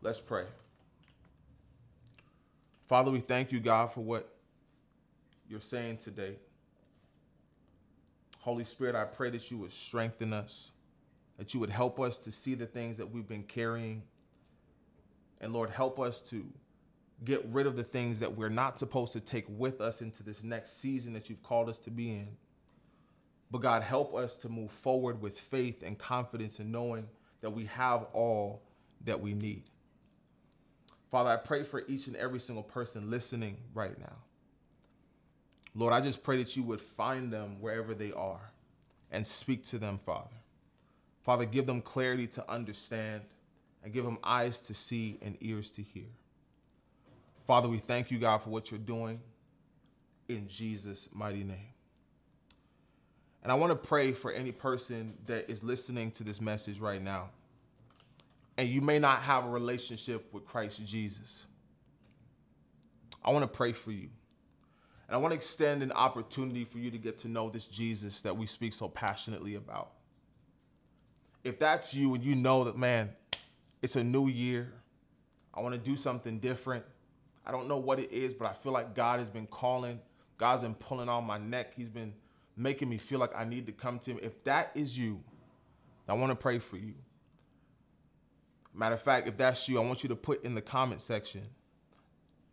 Let's 0.00 0.20
pray. 0.20 0.44
Father, 2.88 3.10
we 3.10 3.20
thank 3.20 3.50
you, 3.50 3.58
God, 3.58 3.90
for 3.90 4.00
what 4.00 4.28
you're 5.48 5.60
saying 5.60 5.96
today. 5.96 6.36
Holy 8.40 8.64
Spirit, 8.64 8.94
I 8.94 9.04
pray 9.04 9.30
that 9.30 9.50
you 9.50 9.56
would 9.58 9.72
strengthen 9.72 10.34
us 10.34 10.72
that 11.38 11.54
you 11.54 11.60
would 11.60 11.70
help 11.70 12.00
us 12.00 12.18
to 12.18 12.32
see 12.32 12.54
the 12.54 12.66
things 12.66 12.96
that 12.98 13.10
we've 13.10 13.28
been 13.28 13.42
carrying. 13.42 14.02
And 15.40 15.52
Lord, 15.52 15.70
help 15.70 15.98
us 15.98 16.20
to 16.30 16.44
get 17.24 17.44
rid 17.50 17.66
of 17.66 17.76
the 17.76 17.84
things 17.84 18.20
that 18.20 18.36
we're 18.36 18.48
not 18.48 18.78
supposed 18.78 19.12
to 19.12 19.20
take 19.20 19.44
with 19.48 19.80
us 19.80 20.00
into 20.00 20.22
this 20.22 20.42
next 20.42 20.80
season 20.80 21.12
that 21.14 21.28
you've 21.28 21.42
called 21.42 21.68
us 21.68 21.78
to 21.80 21.90
be 21.90 22.10
in. 22.10 22.28
But 23.50 23.62
God, 23.62 23.82
help 23.82 24.14
us 24.14 24.36
to 24.38 24.48
move 24.48 24.70
forward 24.70 25.20
with 25.20 25.38
faith 25.38 25.82
and 25.82 25.98
confidence 25.98 26.60
in 26.60 26.70
knowing 26.70 27.06
that 27.40 27.50
we 27.50 27.66
have 27.66 28.06
all 28.12 28.62
that 29.04 29.20
we 29.20 29.34
need. 29.34 29.64
Father, 31.10 31.30
I 31.30 31.36
pray 31.36 31.62
for 31.62 31.84
each 31.86 32.08
and 32.08 32.16
every 32.16 32.40
single 32.40 32.64
person 32.64 33.10
listening 33.10 33.58
right 33.72 33.98
now. 33.98 34.16
Lord, 35.76 35.92
I 35.92 36.00
just 36.00 36.22
pray 36.22 36.38
that 36.38 36.56
you 36.56 36.62
would 36.64 36.80
find 36.80 37.32
them 37.32 37.60
wherever 37.60 37.94
they 37.94 38.12
are 38.12 38.50
and 39.10 39.26
speak 39.26 39.64
to 39.66 39.78
them, 39.78 39.98
Father. 40.04 40.34
Father, 41.24 41.46
give 41.46 41.66
them 41.66 41.80
clarity 41.80 42.26
to 42.28 42.50
understand 42.50 43.22
and 43.82 43.92
give 43.92 44.04
them 44.04 44.18
eyes 44.22 44.60
to 44.60 44.74
see 44.74 45.18
and 45.22 45.36
ears 45.40 45.70
to 45.72 45.82
hear. 45.82 46.04
Father, 47.46 47.68
we 47.68 47.78
thank 47.78 48.10
you, 48.10 48.18
God, 48.18 48.38
for 48.38 48.50
what 48.50 48.70
you're 48.70 48.78
doing 48.78 49.20
in 50.28 50.46
Jesus' 50.48 51.08
mighty 51.12 51.44
name. 51.44 51.72
And 53.42 53.52
I 53.52 53.56
want 53.56 53.70
to 53.70 53.76
pray 53.76 54.12
for 54.12 54.32
any 54.32 54.52
person 54.52 55.14
that 55.26 55.50
is 55.50 55.62
listening 55.62 56.10
to 56.12 56.24
this 56.24 56.40
message 56.40 56.78
right 56.78 57.02
now, 57.02 57.30
and 58.56 58.68
you 58.68 58.80
may 58.80 58.98
not 58.98 59.20
have 59.20 59.44
a 59.44 59.48
relationship 59.48 60.32
with 60.32 60.46
Christ 60.46 60.84
Jesus. 60.86 61.44
I 63.22 63.30
want 63.30 63.42
to 63.42 63.48
pray 63.48 63.72
for 63.72 63.90
you. 63.90 64.08
And 65.08 65.14
I 65.14 65.18
want 65.18 65.32
to 65.32 65.36
extend 65.36 65.82
an 65.82 65.92
opportunity 65.92 66.64
for 66.64 66.78
you 66.78 66.90
to 66.90 66.98
get 66.98 67.18
to 67.18 67.28
know 67.28 67.50
this 67.50 67.66
Jesus 67.66 68.22
that 68.22 68.34
we 68.34 68.46
speak 68.46 68.72
so 68.72 68.88
passionately 68.88 69.56
about 69.56 69.90
if 71.44 71.58
that's 71.58 71.94
you 71.94 72.14
and 72.14 72.24
you 72.24 72.34
know 72.34 72.64
that, 72.64 72.76
man, 72.76 73.10
it's 73.82 73.96
a 73.96 74.02
new 74.02 74.28
year, 74.28 74.72
I 75.52 75.60
want 75.60 75.74
to 75.74 75.80
do 75.80 75.94
something 75.94 76.38
different. 76.38 76.84
I 77.46 77.52
don't 77.52 77.68
know 77.68 77.76
what 77.76 78.00
it 78.00 78.10
is, 78.10 78.32
but 78.32 78.48
I 78.48 78.54
feel 78.54 78.72
like 78.72 78.94
God 78.94 79.20
has 79.20 79.28
been 79.28 79.46
calling. 79.46 80.00
God's 80.38 80.62
been 80.62 80.74
pulling 80.74 81.10
on 81.10 81.24
my 81.24 81.36
neck. 81.36 81.74
He's 81.76 81.90
been 81.90 82.14
making 82.56 82.88
me 82.88 82.96
feel 82.96 83.18
like 83.18 83.36
I 83.36 83.44
need 83.44 83.66
to 83.66 83.72
come 83.72 83.98
to 84.00 84.12
Him. 84.12 84.20
If 84.22 84.42
that 84.44 84.70
is 84.74 84.98
you, 84.98 85.22
I 86.08 86.14
want 86.14 86.30
to 86.30 86.36
pray 86.36 86.58
for 86.58 86.78
you. 86.78 86.94
Matter 88.72 88.94
of 88.94 89.02
fact, 89.02 89.28
if 89.28 89.36
that's 89.36 89.68
you, 89.68 89.80
I 89.80 89.84
want 89.84 90.02
you 90.02 90.08
to 90.08 90.16
put 90.16 90.42
in 90.44 90.54
the 90.54 90.62
comment 90.62 91.02
section, 91.02 91.42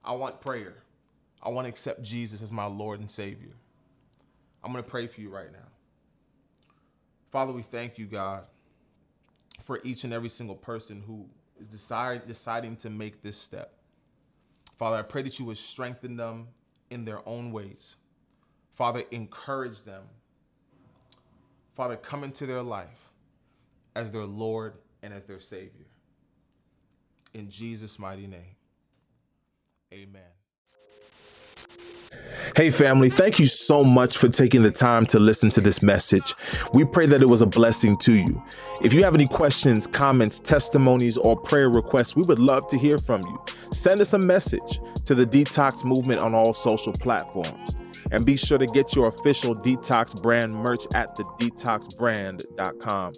I 0.03 0.11
want 0.11 0.41
prayer. 0.41 0.75
I 1.41 1.49
want 1.49 1.65
to 1.65 1.69
accept 1.69 2.03
Jesus 2.03 2.41
as 2.41 2.51
my 2.51 2.65
Lord 2.65 2.99
and 2.99 3.09
Savior. 3.09 3.53
I'm 4.63 4.71
going 4.71 4.83
to 4.83 4.89
pray 4.89 5.07
for 5.07 5.21
you 5.21 5.29
right 5.29 5.51
now. 5.51 5.69
Father, 7.31 7.51
we 7.51 7.63
thank 7.63 7.97
you, 7.97 8.05
God 8.05 8.45
for 9.63 9.79
each 9.83 10.03
and 10.03 10.13
every 10.13 10.29
single 10.29 10.55
person 10.55 11.01
who 11.05 11.27
is 11.59 11.67
decide, 11.67 12.27
deciding 12.27 12.75
to 12.77 12.89
make 12.89 13.21
this 13.21 13.37
step. 13.37 13.73
Father, 14.77 14.97
I 14.97 15.03
pray 15.03 15.21
that 15.21 15.37
you 15.39 15.45
would 15.45 15.57
strengthen 15.57 16.15
them 16.15 16.47
in 16.89 17.05
their 17.05 17.27
own 17.27 17.51
ways. 17.51 17.95
Father, 18.73 19.03
encourage 19.11 19.83
them. 19.83 20.03
Father, 21.75 21.95
come 21.95 22.23
into 22.23 22.45
their 22.45 22.61
life 22.61 23.11
as 23.95 24.11
their 24.11 24.25
Lord 24.25 24.73
and 25.03 25.13
as 25.13 25.25
their 25.25 25.39
Savior. 25.39 25.85
In 27.33 27.49
Jesus' 27.49 27.97
mighty 27.99 28.27
name, 28.27 28.55
amen. 29.93 30.21
Hey, 32.55 32.69
family, 32.69 33.09
thank 33.09 33.39
you 33.39 33.47
so 33.47 33.83
much 33.83 34.17
for 34.17 34.27
taking 34.27 34.61
the 34.63 34.71
time 34.71 35.05
to 35.07 35.19
listen 35.19 35.49
to 35.51 35.61
this 35.61 35.81
message. 35.81 36.33
We 36.73 36.83
pray 36.83 37.05
that 37.05 37.21
it 37.21 37.29
was 37.29 37.41
a 37.41 37.45
blessing 37.45 37.95
to 37.99 38.13
you. 38.13 38.43
If 38.81 38.93
you 38.93 39.03
have 39.03 39.15
any 39.15 39.27
questions, 39.27 39.87
comments, 39.87 40.39
testimonies, 40.39 41.17
or 41.17 41.37
prayer 41.37 41.69
requests, 41.69 42.15
we 42.15 42.23
would 42.23 42.39
love 42.39 42.67
to 42.69 42.77
hear 42.77 42.97
from 42.97 43.21
you. 43.21 43.41
Send 43.71 44.01
us 44.01 44.11
a 44.13 44.17
message 44.17 44.81
to 45.05 45.15
the 45.15 45.25
Detox 45.25 45.85
Movement 45.85 46.19
on 46.19 46.33
all 46.35 46.53
social 46.53 46.91
platforms. 46.91 47.75
And 48.11 48.25
be 48.25 48.35
sure 48.35 48.57
to 48.57 48.67
get 48.67 48.95
your 48.95 49.07
official 49.07 49.55
Detox 49.55 50.21
brand 50.21 50.53
merch 50.53 50.83
at 50.93 51.15
thedetoxbrand.com. 51.15 53.13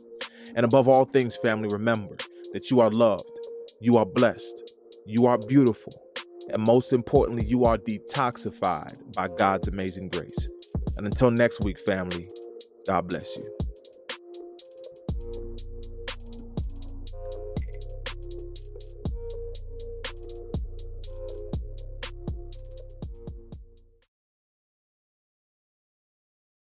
And 0.56 0.66
above 0.66 0.88
all 0.88 1.06
things, 1.06 1.36
family, 1.38 1.70
remember 1.70 2.18
that 2.52 2.70
you 2.70 2.82
are 2.82 2.92
loved, 2.92 3.32
you 3.80 3.98
are 3.98 4.06
blessed, 4.06 4.74
you 5.08 5.26
are 5.26 5.40
beautiful 5.40 6.03
And 6.50 6.62
most 6.62 6.94
importantly, 6.94 7.46
you 7.46 7.66
are 7.66 7.78
detoxified 7.78 9.14
by 9.16 9.28
God's 9.38 9.68
amazing 9.68 10.10
grace. 10.10 10.50
And 10.98 11.08
until 11.08 11.32
next 11.32 11.62
week, 11.62 11.80
family, 11.80 12.28
God 12.86 13.08
bless 13.08 13.36
you. 13.38 13.73